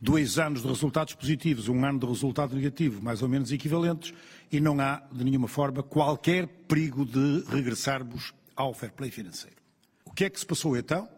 [0.00, 4.14] Dois anos de resultados positivos, um ano de resultado negativo, mais ou menos equivalentes,
[4.52, 9.56] e não há, de nenhuma forma, qualquer perigo de regressarmos ao fair play financeiro.
[10.04, 11.08] O que é que se passou então?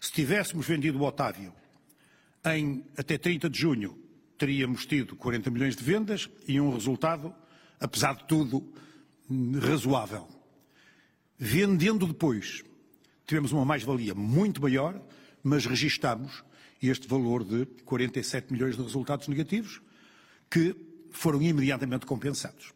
[0.00, 1.52] Se tivéssemos vendido o Otávio
[2.46, 3.98] em até 30 de junho,
[4.38, 7.34] teríamos tido 40 milhões de vendas e um resultado,
[7.80, 8.72] apesar de tudo,
[9.60, 10.26] razoável.
[11.38, 12.64] Vendendo depois,
[13.26, 15.00] tivemos uma mais-valia muito maior,
[15.42, 16.42] mas registamos
[16.82, 19.80] este valor de 47 milhões de resultados negativos,
[20.50, 20.74] que
[21.10, 22.72] foram imediatamente compensados.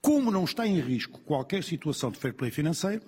[0.00, 3.02] Como não está em risco qualquer situação de fair play financeiro,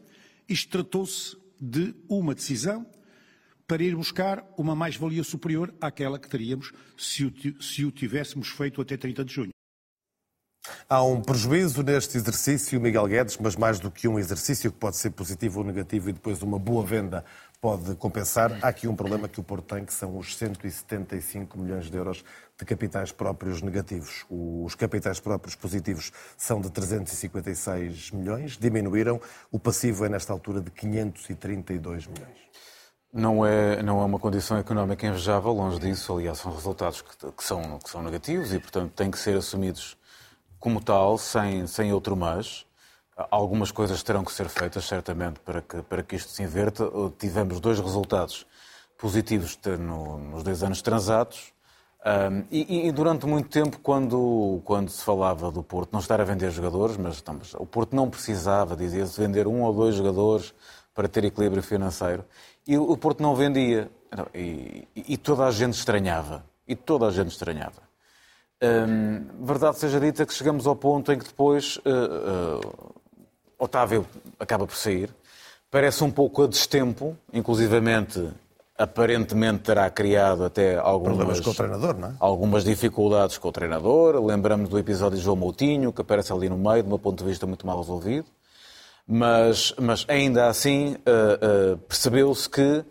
[0.48, 2.86] isto tratou-se de uma decisão
[3.66, 8.80] para ir buscar uma mais-valia superior àquela que teríamos se o, se o tivéssemos feito
[8.80, 9.50] até 30 de junho.
[10.88, 14.96] Há um prejuízo neste exercício, Miguel Guedes, mas mais do que um exercício que pode
[14.96, 17.24] ser positivo ou negativo e depois uma boa venda
[17.60, 18.56] pode compensar.
[18.62, 22.24] Há aqui um problema que o Porto tem, que são os 175 milhões de euros
[22.58, 24.24] de capitais próprios negativos.
[24.30, 29.20] Os capitais próprios positivos são de 356 milhões, diminuíram.
[29.50, 32.46] O passivo é, nesta altura, de 532 milhões.
[33.12, 36.14] Não é, não é uma condição económica invejável, longe disso.
[36.14, 39.96] Aliás, são resultados que, que, são, que são negativos e, portanto, têm que ser assumidos
[40.66, 42.66] como tal, sem, sem outro mas.
[43.30, 46.90] Algumas coisas terão que ser feitas, certamente, para que, para que isto se inverta.
[47.16, 48.44] Tivemos dois resultados
[48.98, 51.52] positivos no, nos dois anos transatos.
[52.04, 56.24] Um, e, e, durante muito tempo, quando, quando se falava do Porto não estar a
[56.24, 60.52] vender jogadores, mas, mas o Porto não precisava, dizia-se, vender um ou dois jogadores
[60.92, 62.24] para ter equilíbrio financeiro.
[62.66, 63.88] E o Porto não vendia.
[64.34, 66.44] E, e toda a gente estranhava.
[66.66, 67.85] E toda a gente estranhava.
[68.62, 72.94] Hum, verdade seja dita que chegamos ao ponto em que depois uh, uh,
[73.58, 74.06] Otávio
[74.40, 75.10] acaba por sair.
[75.70, 78.30] Parece um pouco a destempo, inclusivamente,
[78.78, 82.14] aparentemente terá criado até algumas, com o treinador, não é?
[82.18, 84.24] algumas dificuldades com o treinador.
[84.24, 87.28] Lembramos do episódio de João Moutinho, que aparece ali no meio, de um ponto de
[87.28, 88.26] vista muito mal resolvido.
[89.06, 92.84] Mas, mas ainda assim, uh, percebeu-se que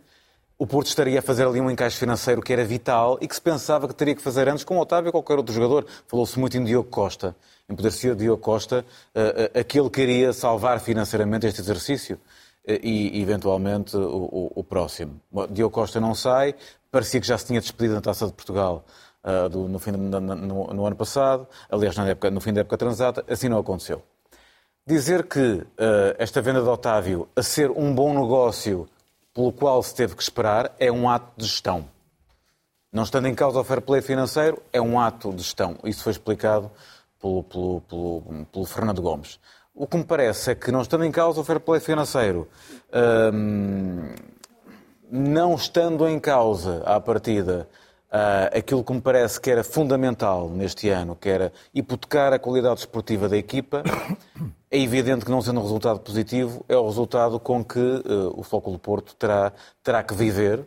[0.58, 3.42] o Porto estaria a fazer ali um encaixe financeiro que era vital e que se
[3.42, 5.86] pensava que teria que fazer antes com o Otávio ou qualquer outro jogador.
[6.08, 7.36] Falou-se muito em Diogo Costa,
[7.70, 13.22] em poder ser Diogo Costa uh, aquele que iria salvar financeiramente este exercício uh, e,
[13.22, 15.20] eventualmente, o, o, o, próximo.
[15.50, 16.56] Diogo Costa não sai,
[16.90, 18.86] parecia que já se tinha despedido na Taça de Portugal
[19.26, 20.20] uh, do, no, fim de, no,
[20.74, 24.02] no, ano passado, aliás, na época, no fim da época transata, assim não aconteceu.
[24.88, 25.66] Dizer que
[26.20, 28.88] esta venda de Otávio a ser um bom negócio
[29.36, 31.86] pelo qual se teve que esperar é um ato de gestão.
[32.92, 35.78] Não estando em causa o fair play financeiro, é um ato de gestão.
[35.84, 36.72] Isso foi explicado
[37.22, 39.38] pelo, pelo, pelo, pelo Fernando Gomes.
[39.74, 42.48] O que me parece é que, não estando em causa o fair play financeiro,
[43.34, 44.16] hum,
[45.12, 47.68] não estando em causa, à partida,
[48.12, 52.80] uh, aquilo que me parece que era fundamental neste ano, que era hipotecar a qualidade
[52.80, 53.84] esportiva da equipa,
[54.72, 58.44] é evidente que, não sendo um resultado positivo, é o resultado com que uh, o
[58.44, 59.52] Foco do Porto terá,
[59.84, 60.66] terá que viver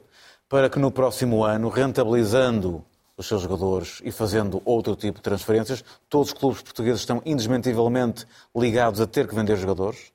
[0.49, 2.85] para que no próximo ano, rentabilizando
[3.17, 8.25] os seus jogadores e fazendo outro tipo de transferências, todos os clubes portugueses estão indesmentivelmente
[8.57, 10.13] ligados a ter que vender jogadores.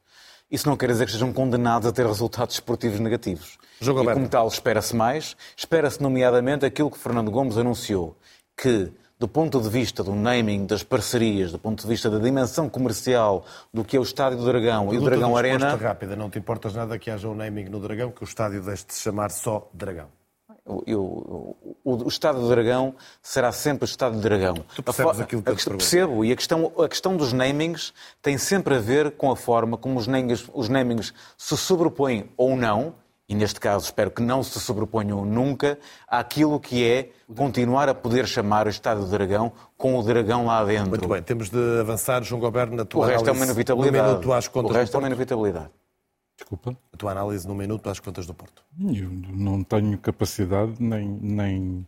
[0.54, 3.58] Isso não quer dizer que estejam condenados a ter resultados esportivos negativos.
[3.82, 5.36] Jogo e, como tal, espera-se mais.
[5.58, 8.16] Espera-se, nomeadamente, aquilo que Fernando Gomes anunciou,
[8.56, 12.70] que do ponto de vista do naming, das parcerias, do ponto de vista da dimensão
[12.70, 13.44] comercial
[13.74, 15.76] do que é o Estádio do Dragão e o Dragão Arena.
[15.76, 18.86] rápida, não te importas nada que haja um naming no Dragão, que o estádio deixe
[18.86, 20.10] de se chamar só Dragão.
[20.66, 21.02] Eu, eu,
[21.84, 24.56] o, o, Estado do Dragão será sempre o Estado do Dragão.
[24.76, 27.94] Tu percebes a, aquilo que eu te Percebo, e a questão, a questão dos namings
[28.22, 32.56] tem sempre a ver com a forma como os namings, os namings se sobrepõem ou
[32.56, 32.96] não
[33.28, 38.28] e neste caso espero que não se sobreponham nunca àquilo que é continuar a poder
[38.28, 40.90] chamar o Estado do Dragão com o dragão lá dentro.
[40.90, 43.30] Muito bem, temos de avançar, João Goberno, na tua o resto análise.
[43.30, 44.04] é uma inevitabilidade.
[44.04, 45.70] No minuto às contas o resto é uma inevitabilidade.
[46.36, 46.78] Desculpa?
[46.92, 48.64] A tua análise no minuto às contas do Porto.
[48.80, 51.88] Eu não tenho capacidade nem, nem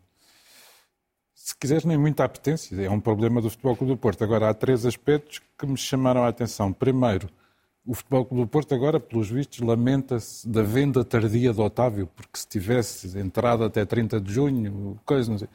[1.46, 2.76] se quiseres, nem muita apetência.
[2.82, 4.24] É um problema do Futebol Clube do Porto.
[4.24, 6.74] Agora, há três aspectos que me chamaram a atenção.
[6.74, 7.30] Primeiro,
[7.86, 12.40] o Futebol Clube do Porto agora, pelos vistos, lamenta-se da venda tardia do Otávio, porque
[12.40, 15.48] se tivesse entrado até 30 de junho, coisa não sei.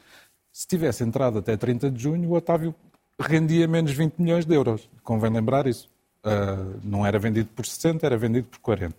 [0.49, 2.73] Se tivesse entrado até 30 de junho, o Otávio
[3.19, 4.89] rendia menos 20 milhões de euros.
[5.03, 5.89] Convém lembrar isso.
[6.23, 8.95] Uh, não era vendido por 60, era vendido por 40.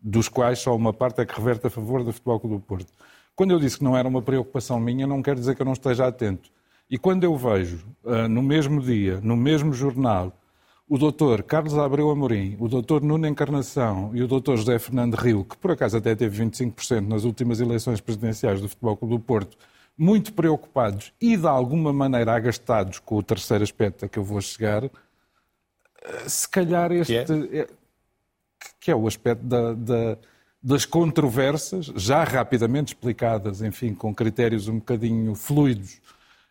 [0.00, 2.92] Dos quais só uma parte é que reverte a favor do Futebol Clube do Porto.
[3.34, 5.72] Quando eu disse que não era uma preocupação minha, não quer dizer que eu não
[5.72, 6.50] esteja atento.
[6.90, 10.36] E quando eu vejo, uh, no mesmo dia, no mesmo jornal,
[10.88, 15.44] o doutor Carlos Abreu Amorim, o doutor Nuno Encarnação e o doutor José Fernando Rio,
[15.44, 19.56] que por acaso até teve 25% nas últimas eleições presidenciais do Futebol Clube do Porto,
[19.96, 24.40] muito preocupados e de alguma maneira agastados com o terceiro aspecto a que eu vou
[24.40, 24.90] chegar,
[26.26, 27.24] se calhar este.
[27.24, 27.66] Que é,
[28.78, 30.18] que é o aspecto da, da,
[30.62, 36.00] das controvérsias, já rapidamente explicadas, enfim, com critérios um bocadinho fluidos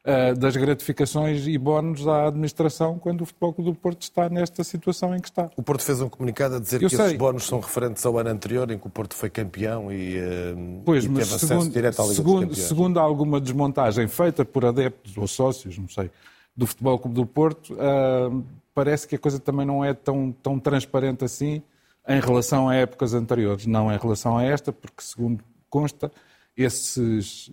[0.05, 4.63] eh, das gratificações e bónus à administração quando o Futebol Clube do Porto está nesta
[4.63, 5.51] situação em que está.
[5.57, 7.05] O Porto fez um comunicado a dizer Eu que sei.
[7.07, 10.81] esses bónus são referentes ao ano anterior, em que o Porto foi campeão e, uh,
[10.85, 14.65] pois, e teve acesso segundo, direto à Liga segundo, dos Segundo alguma desmontagem feita por
[14.65, 16.09] adeptos ou sócios, não sei,
[16.55, 18.43] do Futebol Clube do Porto, uh,
[18.79, 21.61] parece que a coisa também não é tão, tão transparente assim
[22.07, 23.65] em relação a épocas anteriores.
[23.65, 26.09] Não em relação a esta, porque, segundo consta,
[26.55, 27.51] esses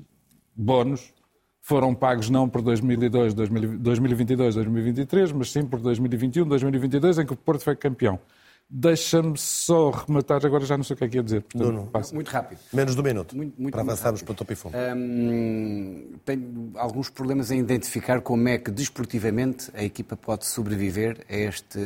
[0.55, 1.12] bónus
[1.61, 7.37] foram pagos não por 2002, 2022, 2023, mas sim por 2021, 2022, em que o
[7.37, 8.20] Porto foi campeão.
[8.69, 11.43] Deixa-me só rematar, agora já não sei o que é que ia dizer.
[11.43, 12.03] Portanto, não, não.
[12.12, 12.59] Muito rápido.
[12.73, 14.77] Menos de um minuto, muito, muito, para avançarmos para o topo e fundo.
[14.77, 21.37] Hum, tenho alguns problemas em identificar como é que, desportivamente, a equipa pode sobreviver a,
[21.37, 21.79] este,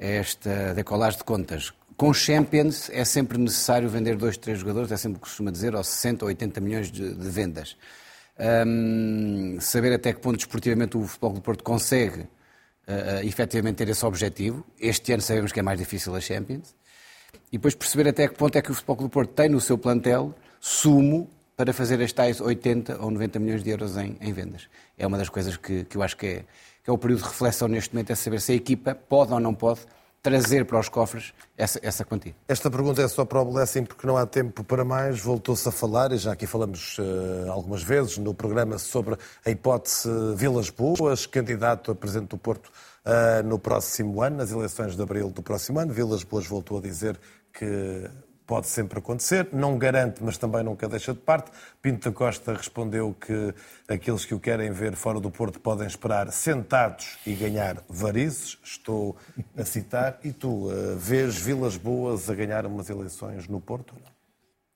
[0.00, 1.72] a esta decolagem de contas.
[1.96, 5.76] Com Champions é sempre necessário vender dois, três jogadores, é sempre o que costuma dizer,
[5.76, 7.76] ou 60 ou 80 milhões de, de vendas
[8.66, 12.26] um, saber até que ponto desportivamente o Futebol do Porto consegue
[12.88, 14.64] uh, efetivamente ter esse objetivo.
[14.78, 16.74] Este ano sabemos que é mais difícil a Champions.
[17.50, 19.76] E depois perceber até que ponto é que o Futebol do Porto tem no seu
[19.76, 24.68] plantel sumo para fazer as tais 80 ou 90 milhões de euros em, em vendas.
[24.98, 26.44] É uma das coisas que, que eu acho que é,
[26.82, 29.40] que é o período de reflexão neste momento, é saber se a equipa pode ou
[29.40, 29.80] não pode
[30.22, 32.34] trazer para os cofres essa, essa quantia.
[32.46, 35.20] Esta pergunta é só para o Blessing porque não há tempo para mais.
[35.20, 40.08] Voltou-se a falar, e já aqui falamos uh, algumas vezes no programa, sobre a hipótese
[40.36, 42.70] Vilas Boas, candidato a Presidente do Porto
[43.04, 45.92] uh, no próximo ano, nas eleições de abril do próximo ano.
[45.92, 47.18] Vilas Boas voltou a dizer
[47.52, 48.08] que
[48.46, 51.50] pode sempre acontecer, não garante, mas também nunca deixa de parte.
[51.80, 53.54] Pinto da Costa respondeu que
[53.88, 59.16] aqueles que o querem ver fora do Porto podem esperar sentados e ganhar varizes, estou
[59.56, 60.18] a citar.
[60.22, 63.94] E tu, uh, vês Vilas Boas a ganhar umas eleições no Porto?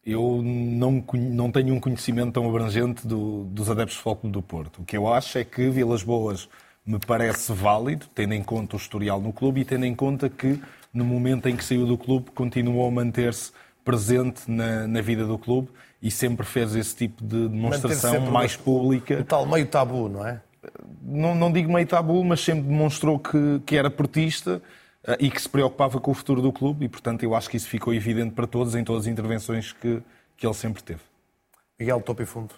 [0.05, 4.83] Eu não, não tenho um conhecimento tão abrangente do, dos adeptos de Futebol do Porto.
[4.83, 6.49] O que eu acho é que Vilas Boas
[6.87, 10.61] me parece válido, tendo em conta o historial no clube e tendo em conta que
[10.97, 13.53] no momento em que saiu do clube continuou a manter-se
[13.85, 15.69] presente na, na, vida do clube
[16.03, 19.21] e sempre fez esse tipo de demonstração mais pública.
[19.21, 20.41] O tal meio tabu, não é?
[21.03, 24.61] Não, não digo meio tabu, mas sempre demonstrou que, que era portista
[25.07, 27.57] eh, e que se preocupava com o futuro do clube e, portanto, eu acho que
[27.57, 30.03] isso ficou evidente para todos em todas as intervenções que,
[30.37, 31.01] que ele sempre teve.
[31.79, 32.55] Miguel, topo e fundo.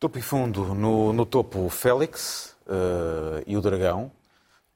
[0.00, 0.74] Topo e fundo.
[0.74, 4.10] No, no topo, Félix uh, e o Dragão.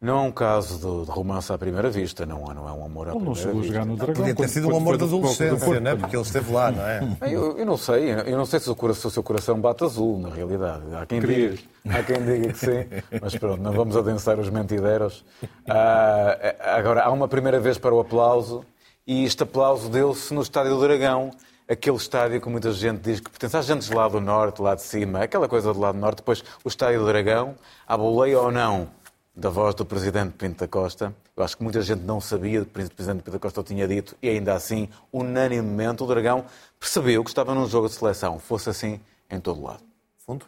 [0.05, 3.13] Não é um caso de, romance à primeira vista, não, não é um amor à
[3.13, 3.73] ele primeira não chegou vista.
[3.73, 5.97] A jogar no Dragão, Podia ter sido um amor da adolescência, não é?
[5.97, 7.17] Porque ele esteve lá, não é?
[7.23, 9.83] Eu, eu não sei, eu não sei se o, coração, se o seu coração bate
[9.83, 10.83] azul, na realidade.
[10.95, 12.85] Há quem, diga, há quem diga que sim,
[13.19, 15.25] mas pronto, não vamos adensar os mentideiros.
[15.67, 16.37] Ah,
[16.77, 18.63] agora, há uma primeira vez para o aplauso
[19.07, 21.31] e este aplauso deu-se no Estádio do Dragão,
[21.67, 24.83] aquele estádio que muita gente diz que pertence às gentes lá do norte, lá de
[24.83, 27.55] cima, aquela coisa do lado norte, depois o Estádio do Dragão,
[27.89, 28.87] à boleia ou não
[29.35, 31.15] da voz do Presidente Pinto da Costa.
[31.37, 33.87] Eu acho que muita gente não sabia que o Presidente Pinto da Costa o tinha
[33.89, 36.45] dito e ainda assim, unanimemente, o Dragão
[36.79, 38.39] percebeu que estava num jogo de seleção.
[38.39, 39.83] Fosse assim em todo lado.
[40.19, 40.47] Fundo?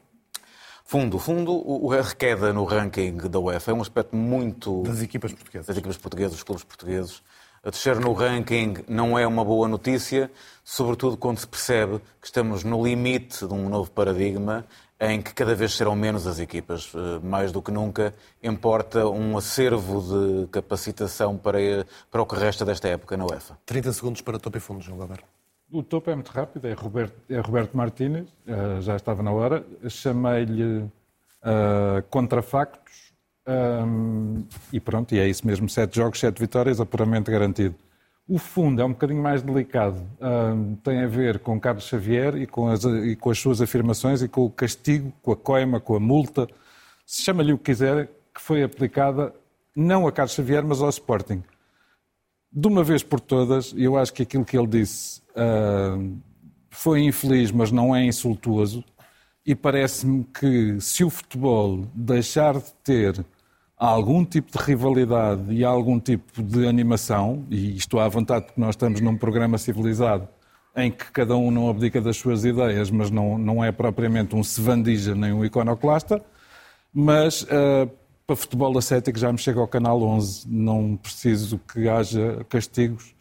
[0.85, 1.19] Fundo.
[1.19, 4.83] Fundo, a requeda no ranking da UEFA é um aspecto muito...
[4.83, 5.67] Das equipas portuguesas.
[5.67, 7.23] Das equipas portuguesas, dos clubes portugueses.
[7.65, 10.31] A descer no ranking não é uma boa notícia,
[10.63, 14.65] sobretudo quando se percebe que estamos no limite de um novo paradigma
[15.01, 16.93] em que cada vez serão menos as equipas.
[16.95, 21.59] Eh, mais do que nunca, importa um acervo de capacitação para,
[22.11, 23.59] para o que resta desta época na UEFA.
[23.67, 25.25] 30 segundos para topo e fundo, João Galverde.
[25.71, 29.67] O topo é muito rápido, é Roberto, é Roberto Martínez, uh, já estava na hora.
[29.89, 33.13] Chamei-lhe uh, contrafactos
[33.47, 37.75] um, e pronto, e é isso mesmo: sete jogos, sete vitórias, apuramento garantido.
[38.29, 40.05] O fundo é um bocadinho mais delicado.
[40.83, 44.29] tem a ver com Carlos Xavier e com, as, e com, as, suas afirmações e
[44.29, 46.49] com o castigo, com a coima, com a multa,
[47.05, 49.33] se chama-lhe o que quiser, que foi aplicada
[49.77, 51.43] não a Carlos Xavier, mas ao Sporting.
[52.51, 56.19] De uma vez por todas, eu acho que aquilo que ele disse uh,
[56.71, 58.83] foi infeliz, mas não é insultuoso.
[59.45, 63.25] E parece-me que se o futebol deixar de ter
[63.79, 68.47] há algum tipo de rivalidade e há algum tipo de animação, e estou à vontade
[68.47, 70.29] porque nós estamos num programa civilizado
[70.75, 74.45] em que cada um não abdica das suas ideias, mas não, não é propriamente um
[74.45, 76.23] sevandija nem um iconoclasta,
[76.93, 77.91] mas uh,
[78.27, 83.15] para futebol ascético já me chega ao canal 11, não preciso que haja castigos.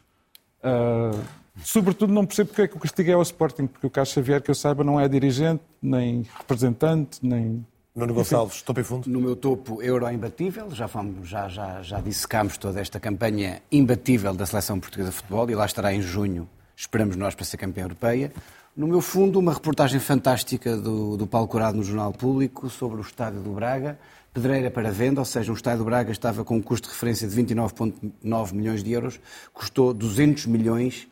[0.59, 1.17] Uh,
[1.63, 4.41] sobretudo não percebo porque é que o castigo é ao Sporting, porque o Carlos Xavier,
[4.41, 7.65] que eu saiba, não é dirigente, nem representante, nem
[7.95, 9.09] Nuno Gonçalves, topo e fundo.
[9.09, 10.69] No meu topo, euro imbatível.
[10.71, 15.49] Já, fomos, já, já, já dissecámos toda esta campanha imbatível da seleção portuguesa de futebol
[15.49, 18.33] e lá estará em junho, esperamos nós, para ser campeã europeia.
[18.75, 23.01] No meu fundo, uma reportagem fantástica do, do Paulo Curado no Jornal Público sobre o
[23.01, 23.97] estádio do Braga.
[24.33, 27.25] Pedreira para venda, ou seja, o estádio do Braga estava com um custo de referência
[27.25, 29.17] de 29,9 milhões de euros,
[29.53, 31.07] custou 200 milhões.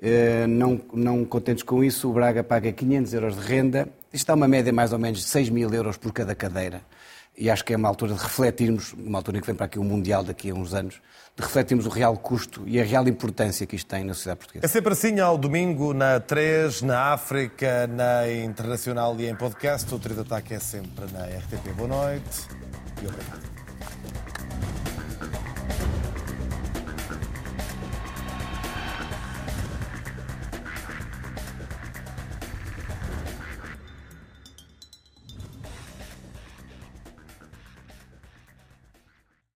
[0.00, 4.34] Eh, não, não contentes com isso, o Braga paga 500 euros de renda isto dá
[4.34, 6.82] uma média mais ou menos de 6 mil euros por cada cadeira.
[7.36, 9.76] E acho que é uma altura de refletirmos, uma altura em que vem para aqui
[9.76, 11.00] o Mundial daqui a uns anos,
[11.36, 14.66] de refletirmos o real custo e a real importância que isto tem na sociedade portuguesa.
[14.66, 19.92] É sempre assim, ao domingo, na 3, na África, na Internacional e em podcast.
[19.92, 21.74] O Trio de Ataque é sempre na RTP.
[21.76, 22.46] Boa noite
[23.02, 23.53] e obrigado.